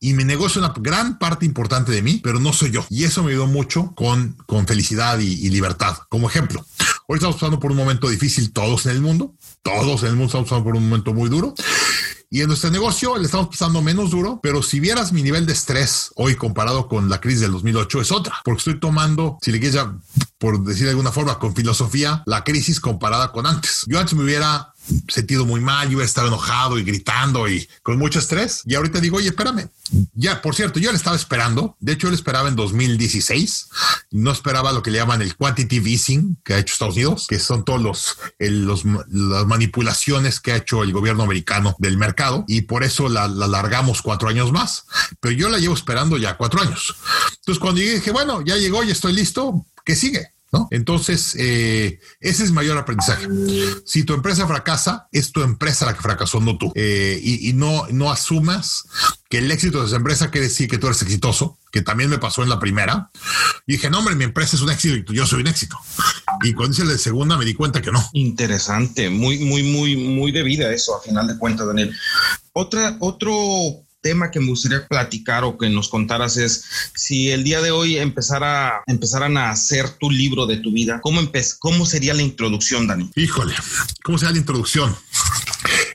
y 0.00 0.14
mi 0.14 0.24
negocio 0.24 0.62
es 0.62 0.68
una 0.68 0.74
gran 0.78 1.18
parte 1.18 1.44
importante 1.44 1.92
de 1.92 2.00
mí, 2.00 2.20
pero 2.24 2.40
no 2.40 2.54
soy 2.54 2.70
yo. 2.70 2.86
Y 2.88 3.04
eso 3.04 3.22
me 3.22 3.32
ayudó 3.32 3.46
mucho 3.46 3.92
con, 3.94 4.34
con 4.46 4.66
felicidad 4.66 5.18
y, 5.18 5.34
y 5.34 5.50
libertad. 5.50 5.98
Como 6.08 6.28
ejemplo, 6.28 6.64
hoy 7.06 7.16
estamos 7.16 7.36
pasando 7.36 7.60
por 7.60 7.70
un 7.70 7.76
momento 7.76 8.08
difícil 8.08 8.52
todos 8.52 8.86
en 8.86 8.92
el 8.92 9.00
mundo, 9.00 9.34
todos 9.62 10.02
en 10.02 10.10
el 10.10 10.14
mundo 10.14 10.26
estamos 10.26 10.48
pasando 10.48 10.64
por 10.64 10.76
un 10.76 10.88
momento 10.88 11.12
muy 11.12 11.28
duro. 11.28 11.54
Y 12.30 12.40
en 12.40 12.48
nuestro 12.48 12.70
negocio 12.70 13.16
le 13.16 13.26
estamos 13.26 13.48
pasando 13.48 13.80
menos 13.80 14.10
duro, 14.10 14.40
pero 14.42 14.60
si 14.60 14.80
vieras 14.80 15.12
mi 15.12 15.22
nivel 15.22 15.46
de 15.46 15.52
estrés 15.52 16.10
hoy 16.16 16.34
comparado 16.34 16.88
con 16.88 17.08
la 17.08 17.20
crisis 17.20 17.42
del 17.42 17.52
2008 17.52 18.00
es 18.00 18.10
otra, 18.10 18.34
porque 18.44 18.58
estoy 18.58 18.80
tomando, 18.80 19.38
si 19.40 19.52
le 19.52 19.60
quieres 19.60 19.76
ya, 19.76 19.94
por 20.38 20.64
decir 20.64 20.84
de 20.84 20.90
alguna 20.90 21.12
forma, 21.12 21.38
con 21.38 21.54
filosofía, 21.54 22.24
la 22.26 22.42
crisis 22.42 22.80
comparada 22.80 23.30
con 23.30 23.46
antes. 23.46 23.84
Yo 23.86 24.00
antes 24.00 24.14
me 24.14 24.24
hubiera 24.24 24.73
sentido 25.08 25.44
muy 25.44 25.60
mal, 25.60 25.88
yo 25.88 26.00
a 26.00 26.04
estar 26.04 26.26
enojado 26.26 26.78
y 26.78 26.84
gritando 26.84 27.48
y 27.48 27.68
con 27.82 27.98
mucho 27.98 28.18
estrés. 28.18 28.62
Y 28.66 28.74
ahorita 28.74 29.00
digo, 29.00 29.16
oye, 29.16 29.28
espérame. 29.28 29.68
Ya, 30.14 30.42
por 30.42 30.54
cierto, 30.54 30.78
yo 30.78 30.90
le 30.90 30.96
estaba 30.96 31.16
esperando. 31.16 31.76
De 31.80 31.92
hecho, 31.92 32.06
yo 32.06 32.10
le 32.10 32.16
esperaba 32.16 32.48
en 32.48 32.56
2016. 32.56 33.68
No 34.12 34.32
esperaba 34.32 34.72
lo 34.72 34.82
que 34.82 34.90
le 34.90 34.98
llaman 34.98 35.22
el 35.22 35.36
quantitative 35.36 35.90
easing 35.90 36.38
que 36.44 36.54
ha 36.54 36.58
hecho 36.58 36.72
Estados 36.72 36.94
Unidos, 36.94 37.26
que 37.28 37.38
son 37.38 37.64
todos 37.64 37.80
los, 37.80 38.16
las 38.38 39.46
manipulaciones 39.46 40.40
que 40.40 40.52
ha 40.52 40.56
hecho 40.56 40.82
el 40.82 40.92
gobierno 40.92 41.22
americano 41.22 41.76
del 41.78 41.98
mercado. 41.98 42.44
Y 42.48 42.62
por 42.62 42.82
eso 42.84 43.08
la, 43.08 43.28
la 43.28 43.46
largamos 43.46 44.02
cuatro 44.02 44.28
años 44.28 44.52
más. 44.52 44.86
Pero 45.20 45.34
yo 45.34 45.48
la 45.48 45.58
llevo 45.58 45.74
esperando 45.74 46.16
ya 46.16 46.36
cuatro 46.36 46.60
años. 46.60 46.94
Entonces, 47.36 47.60
cuando 47.60 47.80
llegué, 47.80 47.96
dije, 47.96 48.10
bueno, 48.10 48.42
ya 48.42 48.56
llegó 48.56 48.82
y 48.82 48.90
estoy 48.90 49.12
listo. 49.12 49.64
¿Qué 49.84 49.94
sigue? 49.94 50.33
¿No? 50.54 50.68
Entonces, 50.70 51.34
eh, 51.36 51.98
ese 52.20 52.44
es 52.44 52.52
mayor 52.52 52.78
aprendizaje. 52.78 53.26
Si 53.84 54.04
tu 54.04 54.14
empresa 54.14 54.46
fracasa, 54.46 55.08
es 55.10 55.32
tu 55.32 55.42
empresa 55.42 55.84
la 55.84 55.94
que 55.94 56.00
fracasó, 56.00 56.40
no 56.40 56.56
tú. 56.56 56.72
Eh, 56.76 57.18
y, 57.20 57.48
y, 57.48 57.52
no, 57.54 57.86
no 57.90 58.12
asumas 58.12 58.84
que 59.28 59.38
el 59.38 59.50
éxito 59.50 59.80
de 59.80 59.86
esa 59.86 59.96
empresa 59.96 60.30
quiere 60.30 60.46
decir 60.46 60.68
que 60.68 60.78
tú 60.78 60.86
eres 60.86 61.02
exitoso, 61.02 61.58
que 61.72 61.82
también 61.82 62.08
me 62.08 62.18
pasó 62.18 62.44
en 62.44 62.48
la 62.48 62.60
primera. 62.60 63.10
Y 63.66 63.72
dije, 63.72 63.90
no, 63.90 63.98
hombre, 63.98 64.14
mi 64.14 64.22
empresa 64.22 64.54
es 64.54 64.62
un 64.62 64.70
éxito 64.70 65.12
y 65.12 65.16
yo 65.16 65.26
soy 65.26 65.40
un 65.40 65.48
éxito. 65.48 65.76
Y 66.44 66.52
cuando 66.52 66.72
hice 66.72 66.84
la 66.84 66.96
segunda 66.98 67.36
me 67.36 67.44
di 67.44 67.54
cuenta 67.54 67.82
que 67.82 67.90
no. 67.90 68.08
Interesante, 68.12 69.10
muy, 69.10 69.38
muy, 69.40 69.64
muy, 69.64 69.96
muy 69.96 70.30
de 70.30 70.44
vida 70.44 70.72
eso, 70.72 70.96
a 70.96 71.02
final 71.02 71.26
de 71.26 71.36
cuentas, 71.36 71.66
Daniel. 71.66 71.92
Otra, 72.52 72.96
otro 73.00 73.83
tema 74.04 74.30
que 74.30 74.38
me 74.38 74.48
gustaría 74.48 74.86
platicar 74.86 75.44
o 75.44 75.56
que 75.56 75.70
nos 75.70 75.88
contaras 75.88 76.36
es 76.36 76.64
si 76.94 77.30
el 77.30 77.42
día 77.42 77.62
de 77.62 77.70
hoy 77.70 77.96
empezara, 77.96 78.82
empezaran 78.86 79.38
a 79.38 79.50
hacer 79.50 79.88
tu 79.88 80.10
libro 80.10 80.46
de 80.46 80.58
tu 80.58 80.70
vida, 80.70 81.00
¿cómo, 81.00 81.20
cómo 81.58 81.86
sería 81.86 82.12
la 82.12 82.20
introducción, 82.20 82.86
Dani? 82.86 83.10
Híjole, 83.16 83.54
¿cómo 84.04 84.18
sería 84.18 84.32
la 84.32 84.38
introducción? 84.38 84.94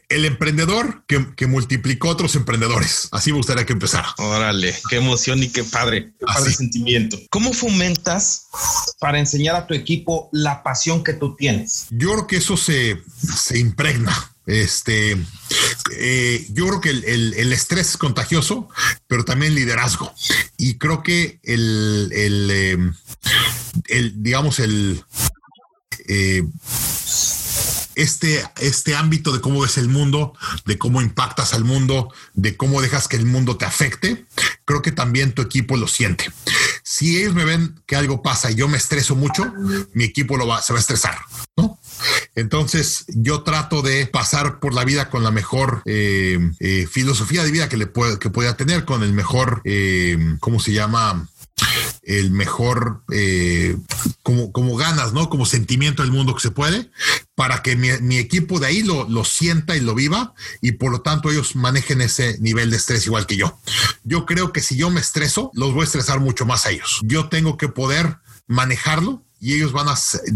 El 0.09 0.25
emprendedor 0.25 1.03
que, 1.05 1.23
que, 1.35 1.45
multiplicó 1.45 2.09
otros 2.09 2.35
emprendedores. 2.35 3.09
Así 3.11 3.31
me 3.31 3.37
gustaría 3.37 3.67
que 3.67 3.73
empezara. 3.73 4.15
Órale, 4.17 4.75
qué 4.89 4.95
emoción 4.95 5.43
y 5.43 5.49
qué 5.49 5.63
padre, 5.63 6.11
qué 6.19 6.25
padre 6.25 6.51
sentimiento. 6.51 7.19
¿Cómo 7.29 7.53
fomentas 7.53 8.47
para 8.99 9.19
enseñar 9.19 9.55
a 9.55 9.67
tu 9.67 9.75
equipo 9.75 10.29
la 10.31 10.63
pasión 10.63 11.03
que 11.03 11.13
tú 11.13 11.35
tienes? 11.35 11.85
Yo 11.91 12.13
creo 12.13 12.25
que 12.25 12.37
eso 12.37 12.57
se, 12.57 13.03
se 13.37 13.59
impregna. 13.59 14.33
Este, 14.49 15.15
eh, 15.91 16.47
yo 16.49 16.67
creo 16.67 16.81
que 16.81 16.89
el, 16.89 17.35
el, 17.35 17.53
estrés 17.53 17.89
es 17.89 17.97
contagioso, 17.97 18.67
pero 19.07 19.23
también 19.23 19.53
liderazgo. 19.53 20.11
Y 20.57 20.79
creo 20.79 21.03
que 21.03 21.39
el, 21.43 22.09
el, 22.11 22.49
eh, 22.51 22.91
el 23.89 24.23
digamos, 24.23 24.57
el, 24.57 25.03
eh, 26.07 26.43
este, 27.93 28.43
este 28.59 28.95
ámbito 28.95 29.31
de 29.33 29.39
cómo 29.39 29.61
ves 29.61 29.77
el 29.77 29.87
mundo, 29.87 30.33
de 30.65 30.79
cómo 30.79 30.99
impactas 30.99 31.53
al 31.53 31.63
mundo, 31.63 32.11
de 32.33 32.57
cómo 32.57 32.81
dejas 32.81 33.07
que 33.07 33.17
el 33.17 33.27
mundo 33.27 33.55
te 33.55 33.65
afecte, 33.65 34.25
creo 34.65 34.81
que 34.81 34.91
también 34.91 35.33
tu 35.33 35.43
equipo 35.43 35.77
lo 35.77 35.87
siente. 35.87 36.31
Si 36.81 37.17
ellos 37.17 37.35
me 37.35 37.45
ven 37.45 37.79
que 37.85 37.95
algo 37.95 38.23
pasa 38.23 38.49
y 38.49 38.55
yo 38.55 38.67
me 38.67 38.77
estreso 38.77 39.15
mucho, 39.15 39.53
mi 39.93 40.05
equipo 40.05 40.37
lo 40.37 40.47
va, 40.47 40.59
se 40.63 40.73
va 40.73 40.79
a 40.79 40.81
estresar. 40.81 41.19
Entonces 42.35 43.05
yo 43.07 43.43
trato 43.43 43.81
de 43.81 44.07
pasar 44.07 44.59
por 44.59 44.73
la 44.73 44.85
vida 44.85 45.09
con 45.09 45.23
la 45.23 45.31
mejor 45.31 45.81
eh, 45.85 46.39
eh, 46.59 46.87
filosofía 46.89 47.43
de 47.43 47.51
vida 47.51 47.69
que 47.69 47.77
le 47.77 47.87
pueda, 47.87 48.19
que 48.19 48.29
pueda 48.29 48.55
tener, 48.55 48.85
con 48.85 49.03
el 49.03 49.13
mejor, 49.13 49.61
eh, 49.65 50.17
¿cómo 50.39 50.59
se 50.59 50.73
llama? 50.73 51.27
el 52.03 52.31
mejor, 52.31 53.03
como, 54.23 54.51
como 54.51 54.75
ganas, 54.77 55.13
¿no? 55.13 55.29
Como 55.29 55.45
sentimiento 55.45 56.01
del 56.01 56.11
mundo 56.11 56.33
que 56.33 56.41
se 56.41 56.49
puede, 56.49 56.89
para 57.35 57.61
que 57.61 57.75
mi, 57.75 57.89
mi 58.01 58.17
equipo 58.17 58.59
de 58.59 58.67
ahí 58.67 58.81
lo, 58.81 59.07
lo, 59.07 59.23
sienta 59.25 59.75
y 59.75 59.81
lo 59.81 59.93
viva 59.93 60.33
y 60.61 60.71
por 60.71 60.91
lo 60.91 61.01
tanto 61.01 61.29
ellos 61.29 61.55
manejen 61.55 62.01
ese 62.01 62.39
nivel 62.39 62.71
de 62.71 62.77
estrés 62.77 63.05
igual 63.05 63.27
que 63.27 63.35
yo. 63.35 63.59
Yo 64.03 64.25
creo 64.25 64.51
que 64.53 64.61
si 64.61 64.77
yo 64.77 64.89
me 64.89 65.01
estreso, 65.01 65.51
los 65.53 65.73
voy 65.73 65.81
a 65.81 65.85
estresar 65.85 66.19
mucho 66.19 66.45
más 66.45 66.65
a 66.65 66.71
ellos. 66.71 67.01
Yo 67.03 67.29
tengo 67.29 67.57
que 67.57 67.67
poder 67.67 68.17
manejarlo 68.47 69.23
y 69.39 69.53
ellos 69.53 69.71
van 69.71 69.87
a, 69.87 69.95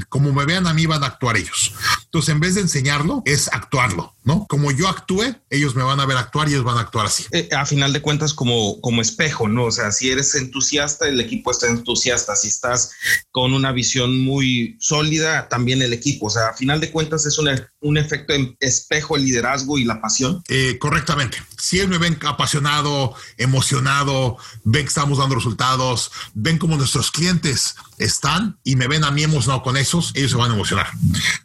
como 0.09 0.31
me 0.31 0.45
vean 0.45 0.67
a 0.67 0.73
mí, 0.73 0.85
van 0.85 1.03
a 1.03 1.07
actuar 1.07 1.37
ellos. 1.37 1.73
Entonces, 2.05 2.29
en 2.29 2.39
vez 2.39 2.55
de 2.55 2.61
enseñarlo, 2.61 3.21
es 3.25 3.49
actuarlo, 3.51 4.13
¿no? 4.23 4.45
Como 4.47 4.71
yo 4.71 4.87
actúe, 4.87 5.35
ellos 5.49 5.75
me 5.75 5.83
van 5.83 5.99
a 5.99 6.05
ver 6.05 6.17
actuar 6.17 6.47
y 6.47 6.53
ellos 6.53 6.63
van 6.63 6.77
a 6.77 6.81
actuar 6.81 7.07
así. 7.07 7.25
Eh, 7.31 7.49
a 7.55 7.65
final 7.65 7.91
de 7.91 8.01
cuentas, 8.01 8.33
como, 8.33 8.79
como 8.81 9.01
espejo, 9.01 9.47
¿no? 9.47 9.65
O 9.65 9.71
sea, 9.71 9.91
si 9.91 10.09
eres 10.09 10.35
entusiasta, 10.35 11.07
el 11.07 11.19
equipo 11.19 11.51
está 11.51 11.67
entusiasta. 11.67 12.35
Si 12.35 12.47
estás 12.47 12.91
con 13.31 13.53
una 13.53 13.71
visión 13.71 14.19
muy 14.19 14.77
sólida, 14.79 15.49
también 15.49 15.81
el 15.81 15.91
equipo. 15.91 16.27
O 16.27 16.29
sea, 16.29 16.49
a 16.49 16.53
final 16.53 16.79
de 16.79 16.91
cuentas, 16.91 17.25
es 17.25 17.37
una, 17.37 17.69
un 17.81 17.97
efecto 17.97 18.33
en 18.33 18.55
espejo, 18.59 19.15
el 19.15 19.25
liderazgo 19.25 19.77
y 19.77 19.83
la 19.83 19.99
pasión. 19.99 20.43
Eh, 20.47 20.77
correctamente. 20.79 21.37
Si 21.57 21.77
ellos 21.77 21.89
me 21.89 21.97
ven 21.97 22.19
apasionado, 22.25 23.15
emocionado, 23.37 24.37
ven 24.63 24.83
que 24.83 24.89
estamos 24.89 25.17
dando 25.17 25.35
resultados, 25.35 26.11
ven 26.33 26.57
como 26.57 26.77
nuestros 26.77 27.09
clientes 27.09 27.75
están 27.97 28.59
y 28.63 28.75
me 28.75 28.87
ven 28.87 28.92
a 29.03 29.12
mí 29.12 29.23
emocionado 29.23 29.63
con 29.63 29.77
esos, 29.77 30.12
ellos 30.15 30.32
se 30.32 30.38
van 30.38 30.51
a 30.51 30.56
emocionar. 30.56 30.88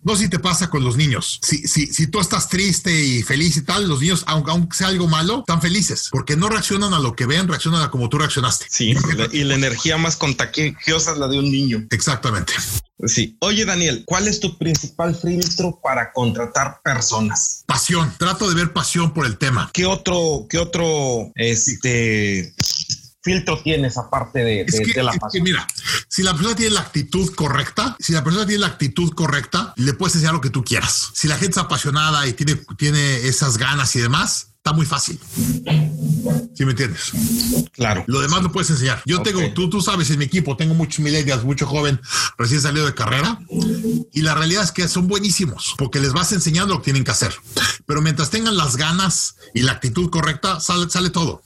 No 0.02 0.16
sé 0.16 0.24
si 0.24 0.28
te 0.28 0.38
pasa 0.38 0.70
con 0.70 0.82
los 0.82 0.96
niños. 0.96 1.38
Si, 1.42 1.68
si, 1.68 1.87
si 1.87 2.08
tú 2.08 2.20
estás 2.20 2.48
triste 2.48 3.04
y 3.04 3.22
feliz 3.22 3.56
y 3.56 3.62
tal, 3.62 3.88
los 3.88 4.00
niños, 4.00 4.24
aunque, 4.26 4.50
aunque 4.50 4.76
sea 4.76 4.88
algo 4.88 5.06
malo, 5.06 5.40
están 5.40 5.62
felices 5.62 6.08
porque 6.11 6.37
no 6.37 6.48
reaccionan 6.48 6.94
a 6.94 6.98
lo 6.98 7.14
que 7.14 7.26
ven, 7.26 7.46
reaccionan 7.46 7.82
a 7.82 7.90
como 7.90 8.08
tú 8.08 8.18
reaccionaste. 8.18 8.66
Sí, 8.68 8.94
y 9.32 9.44
la 9.44 9.54
energía 9.54 9.96
más 9.96 10.16
contagiosa 10.16 11.12
es 11.12 11.18
la 11.18 11.28
de 11.28 11.38
un 11.38 11.50
niño. 11.50 11.87
Exactamente. 11.90 12.54
Sí. 13.06 13.37
Oye, 13.40 13.64
Daniel, 13.64 14.02
¿cuál 14.04 14.26
es 14.26 14.40
tu 14.40 14.58
principal 14.58 15.14
filtro 15.14 15.78
para 15.80 16.12
contratar 16.12 16.80
personas? 16.82 17.62
Pasión. 17.66 18.12
Trato 18.18 18.48
de 18.48 18.56
ver 18.56 18.72
pasión 18.72 19.14
por 19.14 19.26
el 19.26 19.38
tema. 19.38 19.70
¿Qué 19.72 19.87
otro, 19.87 20.46
qué 20.50 20.58
otro, 20.58 21.30
este, 21.37 22.54
filtro 23.28 23.60
tienes 23.62 23.96
aparte 23.98 24.38
de, 24.40 24.64
de, 24.64 24.82
que, 24.82 24.92
de 24.94 25.02
la 25.02 25.12
pasión? 25.12 25.42
mira, 25.44 25.66
si 26.08 26.22
la 26.22 26.32
persona 26.34 26.54
tiene 26.56 26.74
la 26.74 26.80
actitud 26.80 27.34
correcta, 27.34 27.96
si 28.00 28.12
la 28.12 28.24
persona 28.24 28.46
tiene 28.46 28.60
la 28.60 28.68
actitud 28.68 29.12
correcta, 29.12 29.72
le 29.76 29.92
puedes 29.92 30.14
enseñar 30.14 30.34
lo 30.34 30.40
que 30.40 30.50
tú 30.50 30.64
quieras. 30.64 31.10
Si 31.14 31.28
la 31.28 31.36
gente 31.36 31.52
es 31.52 31.58
apasionada 31.58 32.26
y 32.26 32.32
tiene, 32.32 32.56
tiene 32.76 33.26
esas 33.26 33.58
ganas 33.58 33.94
y 33.96 34.00
demás, 34.00 34.48
está 34.56 34.72
muy 34.72 34.86
fácil. 34.86 35.18
¿Sí 36.54 36.64
me 36.64 36.72
entiendes? 36.72 37.12
Claro. 37.72 38.04
Lo 38.06 38.20
demás 38.20 38.42
lo 38.42 38.50
puedes 38.50 38.68
enseñar. 38.70 39.00
Yo 39.06 39.18
Ok. 39.18 39.24
tengo, 39.24 39.52
tú, 39.54 39.70
tú 39.70 39.80
sabes, 39.80 40.10
en 40.10 40.18
mi 40.18 40.24
equipo 40.24 40.56
tengo 40.56 40.74
muchos 40.74 40.98
millennials, 41.00 41.44
mucho 41.44 41.66
joven 41.66 42.00
recién 42.36 42.60
salido 42.60 42.84
de 42.86 42.94
carrera 42.94 43.38
y 44.12 44.22
la 44.22 44.34
realidad 44.34 44.64
es 44.64 44.72
que 44.72 44.88
son 44.88 45.06
buenísimos 45.06 45.74
porque 45.78 46.00
les 46.00 46.12
vas 46.12 46.32
enseñando 46.32 46.74
lo 46.74 46.80
que 46.80 46.86
tienen 46.86 47.04
que 47.04 47.10
hacer. 47.12 47.34
Pero 47.86 48.02
mientras 48.02 48.30
tengan 48.30 48.56
las 48.56 48.76
ganas 48.76 49.36
y 49.54 49.62
la 49.62 49.72
actitud 49.72 50.10
correcta, 50.10 50.60
sale, 50.60 50.90
sale 50.90 51.10
todo. 51.10 51.42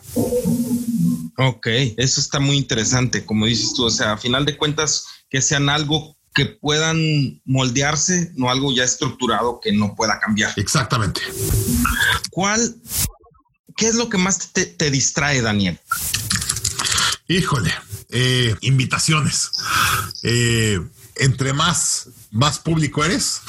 Ok, 1.38 1.66
eso 1.96 2.20
está 2.20 2.40
muy 2.40 2.56
interesante, 2.56 3.24
como 3.24 3.46
dices 3.46 3.72
tú, 3.74 3.84
o 3.84 3.90
sea, 3.90 4.12
a 4.12 4.18
final 4.18 4.44
de 4.44 4.56
cuentas, 4.56 5.06
que 5.30 5.40
sean 5.40 5.68
algo 5.68 6.16
que 6.34 6.46
puedan 6.46 7.40
moldearse, 7.44 8.32
no 8.36 8.50
algo 8.50 8.74
ya 8.74 8.84
estructurado 8.84 9.60
que 9.62 9.72
no 9.72 9.94
pueda 9.94 10.18
cambiar. 10.20 10.52
Exactamente. 10.56 11.20
¿Cuál, 12.30 12.76
qué 13.76 13.88
es 13.88 13.94
lo 13.94 14.08
que 14.08 14.18
más 14.18 14.52
te, 14.52 14.66
te 14.66 14.90
distrae, 14.90 15.42
Daniel? 15.42 15.78
Híjole, 17.28 17.72
eh, 18.10 18.54
invitaciones. 18.60 19.50
Eh, 20.22 20.80
entre 21.16 21.52
más, 21.52 22.08
más 22.30 22.58
público 22.58 23.04
eres, 23.04 23.40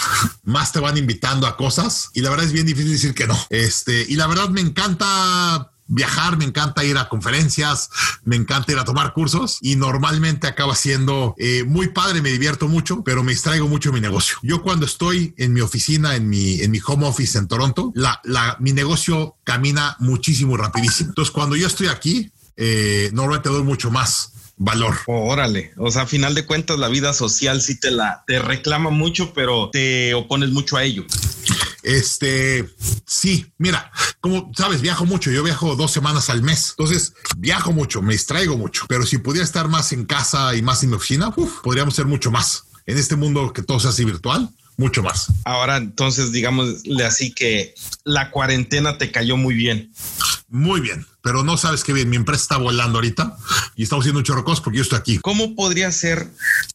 más 0.44 0.72
te 0.72 0.80
van 0.80 0.98
invitando 0.98 1.48
a 1.48 1.58
cosas 1.58 2.10
y 2.14 2.22
la 2.22 2.30
verdad 2.30 2.46
es 2.46 2.54
bien 2.54 2.66
difícil 2.66 2.92
decir 2.92 3.14
que 3.14 3.28
no. 3.28 3.38
Este, 3.50 4.06
y 4.08 4.16
la 4.16 4.28
verdad 4.28 4.50
me 4.50 4.62
encanta 4.62 5.73
viajar, 5.88 6.38
me 6.38 6.46
encanta 6.46 6.84
ir 6.84 6.98
a 6.98 7.10
conferencias, 7.10 7.90
me 8.24 8.36
encanta 8.36 8.72
ir 8.72 8.80
a 8.80 8.86
tomar 8.86 9.14
cursos 9.14 9.58
y 9.62 9.76
normalmente 9.76 10.48
acaba 10.48 10.76
siendo 10.76 11.36
eh, 11.38 11.64
muy 11.66 11.90
padre, 11.90 12.22
me 12.22 12.32
divierto 12.32 12.68
mucho, 12.68 13.04
pero 13.04 13.24
me 13.24 13.32
distraigo 13.32 13.68
mucho 13.68 13.90
en 13.90 13.96
mi 13.96 14.02
negocio. 14.02 14.38
Yo 14.42 14.62
cuando 14.62 14.86
estoy 14.86 15.34
en 15.38 15.54
mi 15.54 15.62
oficina, 15.62 16.16
en 16.16 16.30
mi, 16.30 16.62
en 16.62 16.72
mi 16.72 16.80
home 16.86 17.08
office 17.08 17.38
en 17.38 17.48
Toronto, 17.48 17.94
mi 18.60 18.74
negocio 18.74 19.38
camina 19.44 19.96
muchísimo, 20.00 20.58
rapidísimo. 20.58 21.10
Entonces 21.10 21.32
cuando 21.32 21.56
yo 21.56 21.68
estoy 21.68 21.88
aquí, 21.88 22.32
eh, 22.56 23.10
normalmente 23.14 23.50
doy 23.50 23.64
mucho 23.64 23.92
más 23.92 24.34
valor. 24.58 24.96
órale, 25.08 25.74
o 25.78 25.92
sea, 25.92 26.04
a 26.04 26.08
final 26.08 26.36
de 26.36 26.46
cuentas 26.46 26.78
la 26.78 26.88
vida 26.88 27.14
social 27.14 27.62
sí 27.62 27.80
te 27.80 27.92
la 27.92 28.24
te 28.28 28.40
reclama 28.40 28.90
mucho, 28.90 29.34
pero 29.34 29.70
te 29.72 30.14
opones 30.14 30.50
mucho 30.50 30.78
a 30.78 30.84
ello. 30.84 31.06
Este, 31.84 32.68
sí, 33.06 33.54
mira, 33.58 33.92
como 34.22 34.50
sabes, 34.56 34.82
viajo 34.82 35.06
mucho, 35.06 35.30
yo 35.32 35.44
viajo 35.44 35.76
dos 35.76 35.92
semanas 35.92 36.30
al 36.30 36.42
mes, 36.42 36.76
entonces 36.78 37.14
viajo 37.38 37.74
mucho, 37.74 38.02
me 38.02 38.14
distraigo 38.14 38.58
mucho, 38.58 38.86
pero 38.88 39.06
si 39.06 39.18
pudiera 39.18 39.44
estar 39.44 39.68
más 39.68 39.92
en 39.92 40.06
casa 40.06 40.56
y 40.56 40.62
más 40.62 40.82
en 40.84 40.92
mi 40.92 40.96
oficina, 40.96 41.34
podríamos 41.62 41.94
ser 41.94 42.06
mucho 42.06 42.32
más. 42.32 42.66
En 42.86 42.98
este 42.98 43.16
mundo 43.16 43.54
que 43.54 43.62
todo 43.62 43.80
sea 43.80 43.92
así 43.92 44.06
virtual, 44.06 44.50
mucho 44.78 45.04
más. 45.04 45.32
Ahora, 45.46 45.78
entonces, 45.78 46.32
digámosle 46.32 47.06
así 47.06 47.34
que 47.34 47.76
la 48.04 48.32
cuarentena 48.32 48.98
te 48.98 49.12
cayó 49.12 49.38
muy 49.38 49.56
bien. 49.56 49.92
Muy 50.50 50.82
bien, 50.82 51.08
pero 51.24 51.44
no 51.44 51.58
sabes 51.58 51.84
qué 51.84 51.94
bien. 51.94 52.12
Mi 52.12 52.16
empresa 52.16 52.44
está 52.44 52.58
volando 52.58 53.00
ahorita 53.00 53.36
y 53.76 53.84
estamos 53.84 54.04
haciendo 54.04 54.20
un 54.20 54.24
chorrocos 54.24 54.62
porque 54.62 54.78
yo 54.78 54.84
estoy 54.84 55.00
aquí. 55.00 55.18
¿Cómo 55.18 55.56
podría 55.56 55.92
ser 55.92 56.28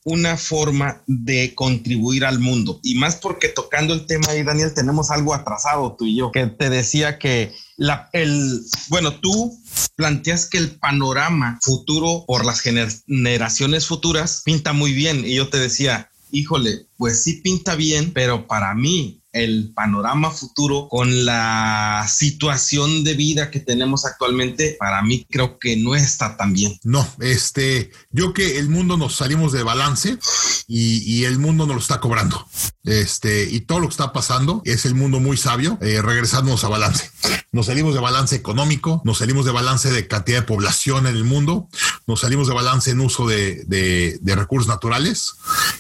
una 0.03 0.37
forma 0.37 1.01
de 1.07 1.55
contribuir 1.55 2.25
al 2.25 2.41
mundo? 2.41 2.81
Y 2.83 2.97
más 2.97 3.15
porque 3.15 3.49
tocando 3.49 3.95
el 3.95 4.07
tema 4.07 4.31
ahí, 4.31 4.43
Daniel, 4.43 4.75
tenemos 4.75 5.13
algo 5.13 5.33
atrasado 5.33 5.95
tú 5.97 6.07
y 6.07 6.17
yo, 6.17 6.33
que 6.33 6.47
te 6.49 6.71
decía 6.71 7.21
que 7.21 7.55
la, 7.77 8.11
el, 8.13 8.61
bueno, 8.89 9.15
tú 9.21 9.57
planteas 9.95 10.47
que 10.47 10.59
el 10.59 10.73
panorama 10.73 11.61
futuro 11.63 12.25
por 12.27 12.45
las 12.45 12.61
generaciones 12.61 13.87
futuras 13.87 14.43
pinta 14.45 14.73
muy 14.73 14.93
bien. 14.93 15.25
Y 15.25 15.37
yo 15.37 15.51
te 15.51 15.59
decía, 15.59 16.08
híjole, 16.31 16.87
pues 16.97 17.23
sí 17.23 17.35
pinta 17.43 17.75
bien, 17.75 18.13
pero 18.13 18.47
para 18.47 18.75
mí 18.75 19.18
el 19.33 19.73
panorama 19.75 20.31
futuro 20.31 20.89
con 20.89 21.25
la 21.25 22.07
situación 22.09 23.05
de 23.05 23.15
vida 23.15 23.51
que 23.51 23.61
tenemos 23.61 24.05
actualmente, 24.05 24.77
para 24.79 25.03
mí 25.03 25.27
creo 25.31 25.59
que 25.59 25.77
no 25.77 25.95
está 25.95 26.37
tan 26.37 26.53
bien. 26.53 26.79
No, 26.83 27.07
este, 27.21 27.91
yo 28.11 28.33
que 28.33 28.59
el 28.59 28.69
mundo 28.69 28.97
nos 28.97 29.17
salimos 29.17 29.53
de 29.53 29.63
balance 29.63 30.19
y, 30.67 31.25
el 31.25 31.39
mundo 31.39 31.67
nos 31.67 31.77
lo 31.77 31.83
está 31.83 32.01
cobrando. 32.01 32.47
Este, 32.85 33.49
y 33.51 33.61
todo 33.61 33.81
lo 33.81 33.89
que 33.89 33.93
está 33.93 34.13
pasando 34.13 34.63
es 34.65 34.87
el 34.87 34.95
mundo 34.95 35.21
muy 35.21 35.37
sabio, 35.37 35.79
eh, 35.83 36.01
regresándonos 36.01 36.65
a 36.65 36.69
balance. 36.69 37.11
Nos 37.53 37.67
salimos 37.67 37.95
de 37.95 38.01
balance 38.01 38.37
económico, 38.37 39.03
nos 39.05 39.19
salimos 39.19 39.45
de 39.45 39.53
balance 39.53 39.91
de 39.91 40.07
cantidad 40.07 40.41
de 40.41 40.47
población 40.47 41.07
en 41.07 41.17
el 41.17 41.25
mundo, 41.25 41.69
nos 42.07 42.21
salimos 42.21 42.49
de 42.49 42.55
balance 42.55 42.91
en 42.91 43.01
uso 43.01 43.27
de, 43.27 43.65
de 43.67 44.35
recursos 44.35 44.69
naturales 44.69 45.35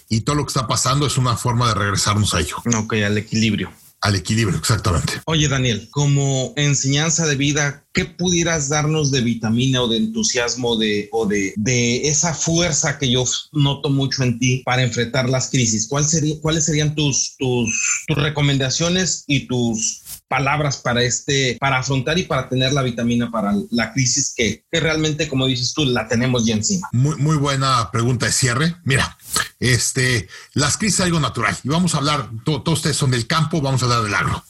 y 0.08 0.22
todo 0.22 0.36
lo 0.36 0.44
que 0.44 0.50
está 0.50 0.66
pasando 0.66 1.06
es 1.06 1.18
una 1.18 1.36
forma 1.36 1.68
de 1.68 1.74
regresarnos 1.74 2.34
a 2.34 2.40
ello. 2.40 2.56
Ok, 2.76 2.94
al 3.04 3.18
equilibrio. 3.38 3.72
Al 4.00 4.14
equilibrio, 4.14 4.56
exactamente. 4.56 5.14
Oye, 5.24 5.48
Daniel, 5.48 5.88
como 5.90 6.52
enseñanza 6.54 7.26
de 7.26 7.34
vida, 7.34 7.84
¿qué 7.92 8.04
pudieras 8.04 8.68
darnos 8.68 9.10
de 9.10 9.22
vitamina 9.22 9.82
o 9.82 9.88
de 9.88 9.96
entusiasmo 9.96 10.76
de, 10.76 11.08
o 11.10 11.26
de, 11.26 11.52
de 11.56 12.08
esa 12.08 12.32
fuerza 12.32 12.96
que 12.96 13.10
yo 13.10 13.24
noto 13.50 13.90
mucho 13.90 14.22
en 14.22 14.38
ti 14.38 14.62
para 14.64 14.84
enfrentar 14.84 15.28
las 15.28 15.50
crisis? 15.50 15.88
¿Cuál 15.88 16.04
sería, 16.04 16.36
¿Cuáles 16.40 16.66
serían 16.66 16.94
tus, 16.94 17.34
tus, 17.38 18.04
tus 18.06 18.16
recomendaciones 18.16 19.24
y 19.26 19.48
tus 19.48 20.02
palabras 20.28 20.78
para 20.78 21.02
este, 21.02 21.56
para 21.58 21.78
afrontar 21.78 22.18
y 22.18 22.24
para 22.24 22.48
tener 22.48 22.72
la 22.72 22.82
vitamina 22.82 23.30
para 23.30 23.54
la 23.70 23.92
crisis 23.92 24.32
que, 24.36 24.64
que 24.70 24.80
realmente, 24.80 25.28
como 25.28 25.46
dices 25.46 25.72
tú, 25.74 25.84
la 25.84 26.06
tenemos 26.06 26.46
ya 26.46 26.54
encima? 26.54 26.88
Muy, 26.92 27.16
muy 27.16 27.36
buena 27.36 27.90
pregunta 27.90 28.26
de 28.26 28.32
cierre. 28.32 28.76
Mira, 28.84 29.16
este, 29.58 30.28
las 30.54 30.76
crisis 30.76 31.00
es 31.00 31.06
algo 31.06 31.20
natural 31.20 31.56
y 31.62 31.68
vamos 31.68 31.94
a 31.94 31.98
hablar, 31.98 32.30
todos 32.44 32.78
ustedes 32.78 32.96
son 32.96 33.10
del 33.10 33.26
campo, 33.26 33.60
vamos 33.60 33.82
a 33.82 33.86
hablar 33.86 34.02
del 34.02 34.14
agro. 34.14 34.44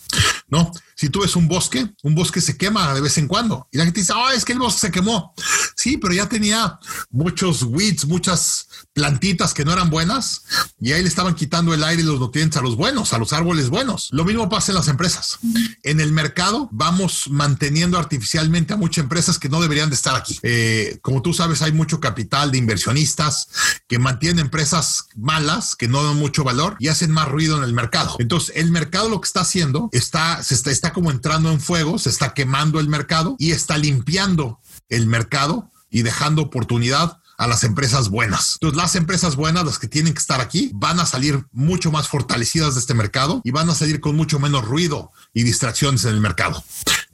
¿no? 0.48 0.72
Si 0.98 1.11
tú 1.11 1.20
ves 1.20 1.37
un 1.37 1.46
bosque, 1.46 1.88
un 2.02 2.16
bosque 2.16 2.40
se 2.40 2.56
quema 2.56 2.92
de 2.92 3.00
vez 3.00 3.18
en 3.18 3.28
cuando. 3.28 3.68
Y 3.70 3.78
la 3.78 3.84
gente 3.84 4.00
dice, 4.00 4.12
oh, 4.16 4.30
es 4.30 4.44
que 4.44 4.52
el 4.52 4.58
bosque 4.58 4.80
se 4.80 4.90
quemó. 4.90 5.32
Sí, 5.76 5.96
pero 5.96 6.12
ya 6.12 6.28
tenía 6.28 6.80
muchos 7.11 7.62
weeds, 7.62 8.04
muchas 8.06 8.66
plantitas 8.94 9.54
que 9.54 9.64
no 9.64 9.72
eran 9.72 9.90
buenas 9.90 10.42
y 10.80 10.90
ahí 10.90 11.02
le 11.02 11.08
estaban 11.08 11.37
quitando 11.37 11.72
el 11.72 11.84
aire 11.84 12.02
y 12.02 12.04
los 12.04 12.18
nutrientes 12.18 12.58
a 12.58 12.62
los 12.62 12.74
buenos, 12.74 13.12
a 13.12 13.18
los 13.18 13.32
árboles 13.32 13.70
buenos. 13.70 14.08
Lo 14.11 14.24
mismo 14.24 14.48
pasa 14.48 14.72
en 14.72 14.76
las 14.76 14.88
empresas. 14.88 15.38
En 15.84 16.00
el 16.00 16.11
mercado 16.11 16.68
vamos 16.72 17.28
manteniendo 17.30 17.96
artificialmente 17.96 18.74
a 18.74 18.76
muchas 18.76 19.04
empresas 19.04 19.38
que 19.38 19.48
no 19.48 19.61
deberían 19.61 19.90
de 19.90 19.94
estar 19.94 20.16
aquí. 20.16 20.37
Eh, 20.42 20.98
como 21.00 21.22
tú 21.22 21.32
sabes, 21.32 21.62
hay 21.62 21.70
mucho 21.70 22.00
capital 22.00 22.50
de 22.50 22.58
inversionistas 22.58 23.46
que 23.87 24.00
mantienen 24.00 24.40
empresas 24.40 25.04
malas, 25.14 25.76
que 25.76 25.87
no 25.87 26.02
dan 26.02 26.16
mucho 26.16 26.42
valor 26.42 26.74
y 26.80 26.88
hacen 26.88 27.12
más 27.12 27.28
ruido 27.28 27.56
en 27.56 27.62
el 27.62 27.72
mercado. 27.72 28.16
Entonces, 28.18 28.56
el 28.56 28.72
mercado 28.72 29.08
lo 29.08 29.20
que 29.20 29.28
está 29.28 29.42
haciendo 29.42 29.90
está, 29.92 30.42
se 30.42 30.54
está, 30.54 30.72
está 30.72 30.88
como 30.92 31.11
entrando 31.11 31.51
en 31.51 31.61
fuego, 31.61 31.98
se 31.98 32.11
está 32.11 32.35
quemando 32.35 32.81
el 32.81 32.88
mercado 32.88 33.37
y 33.38 33.53
está 33.53 33.79
limpiando 33.79 34.61
el 34.88 35.07
mercado 35.07 35.70
y 35.90 36.03
dejando 36.03 36.42
oportunidad 36.42 37.18
a 37.38 37.46
las 37.46 37.62
empresas 37.62 38.11
buenas. 38.11 38.55
Entonces, 38.55 38.77
las 38.77 38.96
empresas 38.96 39.37
buenas, 39.37 39.64
las 39.64 39.79
que 39.79 39.87
tienen 39.87 40.12
que 40.12 40.18
estar 40.18 40.40
aquí, 40.40 40.72
van 40.74 40.98
a 40.98 41.07
salir 41.07 41.46
mucho 41.53 41.92
más 41.92 42.09
fortalecidas 42.09 42.74
de 42.74 42.81
este 42.81 42.94
mercado 42.94 43.40
y 43.44 43.53
van 43.53 43.70
a 43.70 43.77
salir 43.77 44.01
con 44.01 44.16
mucho 44.16 44.40
menos 44.40 44.64
ruido 44.64 45.12
y 45.33 45.44
distracciones 45.44 46.05
en 46.05 46.14
el 46.14 46.20
mercado. 46.20 46.62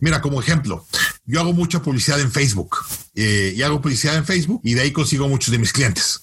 Mira, 0.01 0.23
como 0.23 0.41
ejemplo, 0.41 0.87
yo 1.27 1.41
hago 1.41 1.53
mucha 1.53 1.83
publicidad 1.83 2.21
en 2.21 2.33
Facebook 2.33 2.77
eh, 3.15 3.53
y 3.55 3.63
hago 3.63 3.83
publicidad 3.83 4.17
en 4.17 4.25
Facebook 4.25 4.63
y 4.65 4.75
de 4.75 4.81
ahí 4.81 4.93
consigo 4.93 5.29
muchos 5.29 5.53
de 5.53 5.59
mis 5.59 5.73
clientes. 5.73 6.23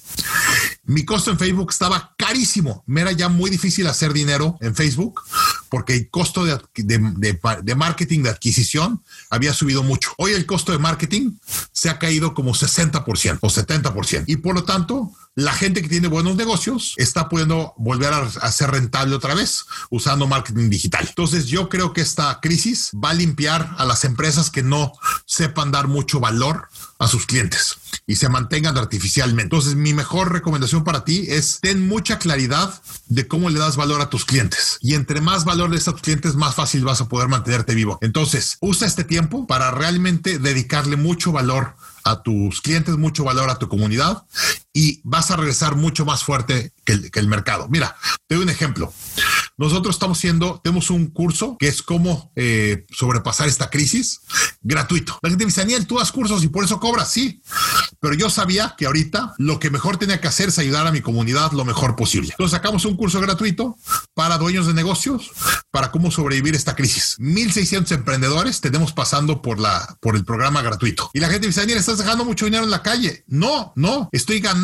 Mi 0.83 1.05
costo 1.05 1.31
en 1.31 1.37
Facebook 1.37 1.69
estaba 1.71 2.13
carísimo. 2.17 2.83
Me 2.87 3.01
era 3.01 3.11
ya 3.11 3.29
muy 3.29 3.51
difícil 3.51 3.87
hacer 3.87 4.13
dinero 4.13 4.57
en 4.61 4.75
Facebook 4.75 5.21
porque 5.71 5.95
el 5.95 6.09
costo 6.09 6.43
de, 6.43 6.59
de, 6.75 7.75
marketing, 7.75 8.23
de 8.23 8.29
adquisición, 8.29 9.01
había 9.29 9.53
subido 9.53 9.83
mucho. 9.83 10.13
Hoy 10.17 10.33
el 10.33 10.45
costo 10.45 10.73
de 10.73 10.79
marketing 10.79 11.37
se 11.71 11.89
ha 11.89 11.97
caído 11.97 12.33
como 12.33 12.53
60% 12.53 13.39
o 13.41 13.47
70%. 13.47 14.25
Y 14.27 14.35
por 14.35 14.53
lo 14.53 14.65
tanto, 14.65 15.13
la 15.33 15.53
gente 15.53 15.81
que 15.81 15.87
tiene 15.87 16.09
buenos 16.09 16.35
negocios 16.35 16.93
está 16.97 17.29
pudiendo 17.29 17.73
volver 17.77 18.13
a, 18.13 18.51
ser 18.51 18.71
rentable 18.71 19.15
otra 19.15 19.33
vez 19.33 19.63
usando 19.89 20.27
marketing 20.27 20.69
digital. 20.69 21.05
Entonces 21.07 21.45
yo 21.45 21.69
creo 21.69 21.93
que 21.93 22.01
esta 22.01 22.39
crisis 22.41 22.91
va 22.93 23.11
a 23.11 23.13
limpiar 23.13 23.73
a 23.77 23.85
las 23.85 24.03
empresas 24.03 24.49
que 24.49 24.63
no 24.63 24.91
sepan 25.25 25.71
dar 25.71 25.87
mucho 25.87 26.19
valor 26.19 26.67
a 27.01 27.07
sus 27.07 27.25
clientes 27.25 27.77
y 28.05 28.15
se 28.17 28.29
mantengan 28.29 28.77
artificialmente. 28.77 29.41
Entonces 29.41 29.73
mi 29.73 29.93
mejor 29.93 30.31
recomendación 30.31 30.83
para 30.83 31.03
ti 31.03 31.25
es 31.29 31.59
ten 31.59 31.87
mucha 31.87 32.19
claridad 32.19 32.79
de 33.07 33.27
cómo 33.27 33.49
le 33.49 33.59
das 33.59 33.75
valor 33.75 34.01
a 34.01 34.09
tus 34.11 34.23
clientes 34.23 34.77
y 34.81 34.93
entre 34.93 35.19
más 35.19 35.43
valor 35.43 35.71
le 35.71 35.77
das 35.77 35.87
a 35.87 35.93
tus 35.93 36.01
clientes 36.01 36.35
más 36.35 36.53
fácil 36.53 36.85
vas 36.85 37.01
a 37.01 37.09
poder 37.09 37.27
mantenerte 37.27 37.73
vivo. 37.73 37.97
Entonces 38.01 38.57
usa 38.61 38.87
este 38.87 39.03
tiempo 39.03 39.47
para 39.47 39.71
realmente 39.71 40.37
dedicarle 40.37 40.95
mucho 40.95 41.31
valor 41.31 41.75
a 42.03 42.21
tus 42.21 42.61
clientes, 42.61 42.97
mucho 42.97 43.23
valor 43.23 43.49
a 43.49 43.57
tu 43.57 43.67
comunidad 43.67 44.23
y 44.73 45.01
vas 45.03 45.31
a 45.31 45.35
regresar 45.35 45.75
mucho 45.75 46.05
más 46.05 46.23
fuerte 46.23 46.73
que 46.85 47.19
el, 47.19 47.27
mercado. 47.27 47.67
Mira, 47.69 47.95
te 48.27 48.35
doy 48.35 48.43
un 48.43 48.49
ejemplo. 48.49 48.93
Nosotros 49.57 49.95
estamos 49.95 50.17
haciendo, 50.17 50.59
tenemos 50.63 50.89
un 50.89 51.07
curso 51.07 51.57
que 51.59 51.67
es 51.67 51.81
cómo 51.81 52.31
eh, 52.35 52.85
sobrepasar 52.89 53.47
esta 53.47 53.69
crisis 53.69 54.21
gratuito. 54.61 55.19
La 55.21 55.29
gente 55.29 55.45
dice, 55.45 55.61
Daniel, 55.61 55.85
tú 55.85 55.99
das 55.99 56.11
cursos 56.11 56.43
y 56.43 56.47
por 56.47 56.63
eso 56.63 56.79
cobras. 56.79 57.11
Sí, 57.11 57.41
pero 57.99 58.13
yo 58.15 58.29
sabía 58.29 58.75
que 58.77 58.85
ahorita 58.85 59.33
lo 59.37 59.59
que 59.59 59.69
mejor 59.69 59.97
tenía 59.97 60.21
que 60.21 60.27
hacer 60.27 60.49
es 60.49 60.59
ayudar 60.59 60.87
a 60.87 60.91
mi 60.91 61.01
comunidad 61.01 61.51
lo 61.51 61.65
mejor 61.65 61.95
posible. 61.95 62.29
Entonces 62.31 62.51
sacamos 62.51 62.85
un 62.85 62.95
curso 62.95 63.19
gratuito 63.19 63.77
para 64.13 64.37
dueños 64.37 64.67
de 64.67 64.73
negocios 64.73 65.31
para 65.69 65.91
cómo 65.91 66.11
sobrevivir 66.11 66.55
esta 66.55 66.75
crisis. 66.75 67.15
1600 67.19 67.91
emprendedores 67.91 68.61
tenemos 68.61 68.93
pasando 68.93 69.41
por 69.41 69.59
la, 69.59 69.97
por 69.99 70.15
el 70.15 70.25
programa 70.25 70.61
gratuito. 70.61 71.09
Y 71.13 71.19
la 71.19 71.29
gente 71.29 71.47
dice, 71.47 71.61
Daniel, 71.61 71.79
estás 71.79 71.97
dejando 71.97 72.25
mucho 72.25 72.45
dinero 72.45 72.63
en 72.63 72.71
la 72.71 72.81
calle. 72.81 73.23
No, 73.27 73.73
no, 73.75 74.09
estoy 74.11 74.39
ganando 74.39 74.60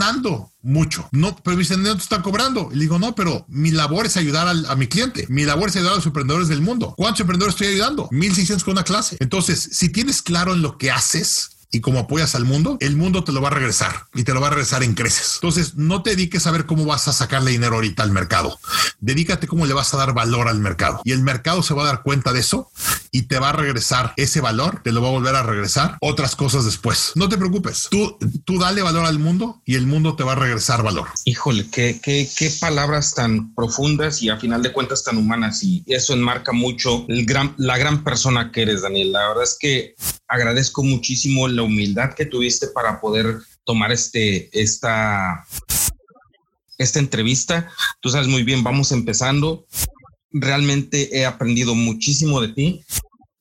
mucho. 0.61 1.07
No, 1.11 1.35
pero 1.37 1.57
dicen, 1.57 1.83
no 1.83 1.95
te 1.95 2.03
están 2.03 2.21
cobrando. 2.21 2.69
Y 2.71 2.75
le 2.75 2.81
digo, 2.81 2.99
no, 2.99 3.15
pero 3.15 3.45
mi 3.47 3.71
labor 3.71 4.05
es 4.05 4.17
ayudar 4.17 4.47
a 4.47 4.75
mi 4.75 4.87
cliente. 4.87 5.25
Mi 5.29 5.45
labor 5.45 5.69
es 5.69 5.75
ayudar 5.75 5.93
a 5.93 5.95
los 5.97 6.05
emprendedores 6.05 6.47
del 6.47 6.61
mundo. 6.61 6.93
¿Cuántos 6.97 7.21
emprendedores 7.21 7.55
estoy 7.55 7.67
ayudando? 7.67 8.07
1600 8.11 8.63
con 8.63 8.73
una 8.73 8.83
clase. 8.83 9.17
Entonces, 9.19 9.69
si 9.71 9.89
tienes 9.89 10.21
claro 10.21 10.53
en 10.53 10.61
lo 10.61 10.77
que 10.77 10.91
haces, 10.91 11.56
y 11.71 11.81
como 11.81 11.99
apoyas 11.99 12.35
al 12.35 12.45
mundo, 12.45 12.77
el 12.79 12.95
mundo 12.95 13.23
te 13.23 13.31
lo 13.31 13.41
va 13.41 13.49
a 13.49 13.51
regresar 13.51 14.05
y 14.13 14.23
te 14.23 14.33
lo 14.33 14.41
va 14.41 14.47
a 14.47 14.51
regresar 14.51 14.83
en 14.83 14.93
creces. 14.93 15.35
Entonces, 15.35 15.75
no 15.75 16.01
te 16.01 16.11
dediques 16.11 16.47
a 16.47 16.51
ver 16.51 16.65
cómo 16.65 16.85
vas 16.85 17.07
a 17.07 17.13
sacarle 17.13 17.51
dinero 17.51 17.75
ahorita 17.75 18.03
al 18.03 18.11
mercado. 18.11 18.57
Dedícate 18.99 19.47
cómo 19.47 19.65
le 19.65 19.73
vas 19.73 19.93
a 19.93 19.97
dar 19.97 20.13
valor 20.13 20.47
al 20.47 20.59
mercado. 20.59 21.01
Y 21.03 21.11
el 21.11 21.21
mercado 21.21 21.63
se 21.63 21.73
va 21.73 21.83
a 21.83 21.87
dar 21.87 22.03
cuenta 22.03 22.33
de 22.33 22.39
eso 22.39 22.71
y 23.11 23.23
te 23.23 23.39
va 23.39 23.49
a 23.49 23.53
regresar 23.53 24.13
ese 24.17 24.41
valor, 24.41 24.81
te 24.83 24.91
lo 24.91 25.01
va 25.01 25.09
a 25.09 25.11
volver 25.11 25.35
a 25.35 25.43
regresar 25.43 25.97
otras 26.01 26.35
cosas 26.35 26.65
después. 26.65 27.11
No 27.15 27.29
te 27.29 27.37
preocupes. 27.37 27.87
Tú, 27.89 28.17
tú 28.45 28.59
dale 28.59 28.81
valor 28.81 29.05
al 29.05 29.19
mundo 29.19 29.61
y 29.65 29.75
el 29.75 29.87
mundo 29.87 30.15
te 30.15 30.23
va 30.23 30.33
a 30.33 30.35
regresar 30.35 30.83
valor. 30.83 31.07
Híjole, 31.25 31.69
qué, 31.69 31.99
qué, 32.01 32.29
qué 32.37 32.51
palabras 32.59 33.13
tan 33.13 33.53
profundas 33.53 34.21
y 34.21 34.29
a 34.29 34.37
final 34.37 34.61
de 34.61 34.71
cuentas 34.71 35.03
tan 35.03 35.17
humanas. 35.17 35.63
Y 35.63 35.83
eso 35.87 36.13
enmarca 36.13 36.51
mucho 36.53 37.05
la 37.07 37.77
gran 37.77 38.03
persona 38.03 38.51
que 38.51 38.63
eres, 38.63 38.81
Daniel. 38.81 39.11
La 39.11 39.27
verdad 39.29 39.43
es 39.43 39.57
que 39.59 39.95
agradezco 40.27 40.83
muchísimo 40.83 41.47
la 41.47 41.63
humildad 41.63 42.13
que 42.13 42.25
tuviste 42.25 42.67
para 42.67 42.99
poder 42.99 43.39
tomar 43.63 43.91
este, 43.91 44.49
esta, 44.59 45.45
esta 46.77 46.99
entrevista. 46.99 47.71
Tú 47.99 48.09
sabes 48.09 48.27
muy 48.27 48.43
bien, 48.43 48.63
vamos 48.63 48.91
empezando. 48.91 49.65
Realmente 50.31 51.17
he 51.17 51.25
aprendido 51.25 51.75
muchísimo 51.75 52.41
de 52.41 52.49
ti, 52.49 52.85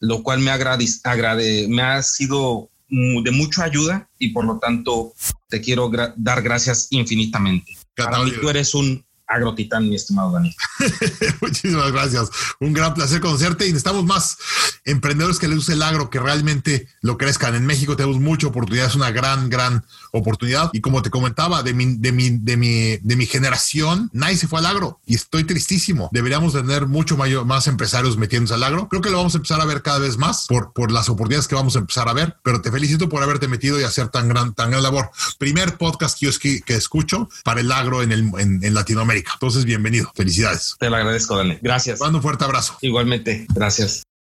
lo 0.01 0.23
cual 0.23 0.41
me, 0.41 0.51
agrade, 0.51 0.87
agrade, 1.05 1.69
me 1.69 1.83
ha 1.83 2.03
sido 2.03 2.71
de 2.89 3.31
mucha 3.33 3.65
ayuda 3.65 4.09
y 4.19 4.29
por 4.29 4.45
lo 4.45 4.59
tanto 4.59 5.13
te 5.49 5.61
quiero 5.61 5.91
dar 6.17 6.43
gracias 6.43 6.89
infinitamente. 6.91 7.77
Para 7.97 8.23
mí 8.23 8.33
tú 8.41 8.49
eres 8.49 8.75
un 8.75 9.05
agrotitán, 9.27 9.89
mi 9.89 9.97
estimado 9.97 10.33
Dani. 10.33 10.55
Muchísimas 11.41 11.93
gracias. 11.93 12.31
Un 12.61 12.73
gran 12.73 12.95
placer 12.95 13.21
conocerte 13.21 13.65
y 13.67 13.69
necesitamos 13.69 14.05
más 14.05 14.39
emprendedores 14.85 15.39
que 15.39 15.49
le 15.49 15.57
use 15.57 15.73
el 15.73 15.83
agro, 15.83 16.11
que 16.11 16.21
realmente 16.21 16.89
lo 17.01 17.19
crezcan. 17.19 17.55
En 17.55 17.67
México 17.67 17.97
tenemos 17.97 18.21
mucha 18.21 18.47
oportunidad, 18.47 18.87
es 18.87 18.95
una 18.95 19.11
gran, 19.11 19.51
gran 19.51 19.85
oportunidad. 20.13 20.71
Y 20.73 20.81
como 20.81 21.03
te 21.03 21.11
comentaba, 21.11 21.63
de 21.63 21.75
mi, 21.75 21.97
de 21.97 22.13
mi, 22.13 22.31
de 22.31 22.57
mi, 22.57 22.97
de 22.99 23.17
mi 23.17 23.27
generación, 23.27 24.11
nadie 24.13 24.37
se 24.37 24.49
fue 24.49 24.61
al 24.61 24.67
agro 24.67 25.01
y 25.07 25.17
estoy 25.17 25.45
tristísimo. 25.45 26.09
Deberíamos 26.13 26.53
tener 26.53 26.87
mucho 26.87 27.17
mayor, 27.17 27.45
más 27.45 27.67
empresarios 27.67 28.17
metiéndose 28.17 28.55
al 28.55 28.63
agro. 28.63 28.89
Creo 28.89 29.03
que 29.03 29.11
lo 29.11 29.19
vamos 29.19 29.35
a 29.35 29.39
empezar 29.39 29.61
a 29.61 29.65
ver 29.65 29.83
cada 29.83 29.99
vez 29.99 30.17
más 30.19 30.47
por, 30.47 30.73
por 30.73 30.93
las 30.93 31.09
oportunidades 31.09 31.49
que 31.49 31.55
vamos 31.55 31.75
a 31.77 31.81
empezar 31.81 32.09
a 32.09 32.13
ver, 32.13 32.37
pero 32.43 32.61
te 32.61 32.71
felicito 32.71 33.09
por 33.09 33.23
haberte 33.23 33.49
metido 33.49 33.81
y 33.81 33.85
hacer 33.85 34.09
tan 34.09 34.29
gran, 34.29 34.55
tan 34.55 34.71
gran 34.71 34.83
labor. 34.83 35.11
Primer 35.39 35.77
podcast 35.77 36.19
que 36.19 36.27
yo 36.27 36.39
que, 36.39 36.77
escucho 36.77 37.29
para 37.43 37.61
el 37.61 37.73
agro 37.73 38.03
en, 38.03 38.13
el, 38.13 38.31
en, 38.39 38.63
en 38.63 38.75
Latinoamérica. 38.75 39.16
Entonces, 39.35 39.65
bienvenido. 39.65 40.11
Felicidades. 40.15 40.77
Te 40.79 40.91
lo 40.91 40.97
agradezco, 40.97 41.37
Dani. 41.37 41.59
Gracias. 41.63 42.01
Mando 42.01 42.19
un 42.19 42.23
fuerte 42.23 42.45
abrazo. 42.45 42.77
Igualmente. 42.81 43.47
Gracias. 43.55 44.03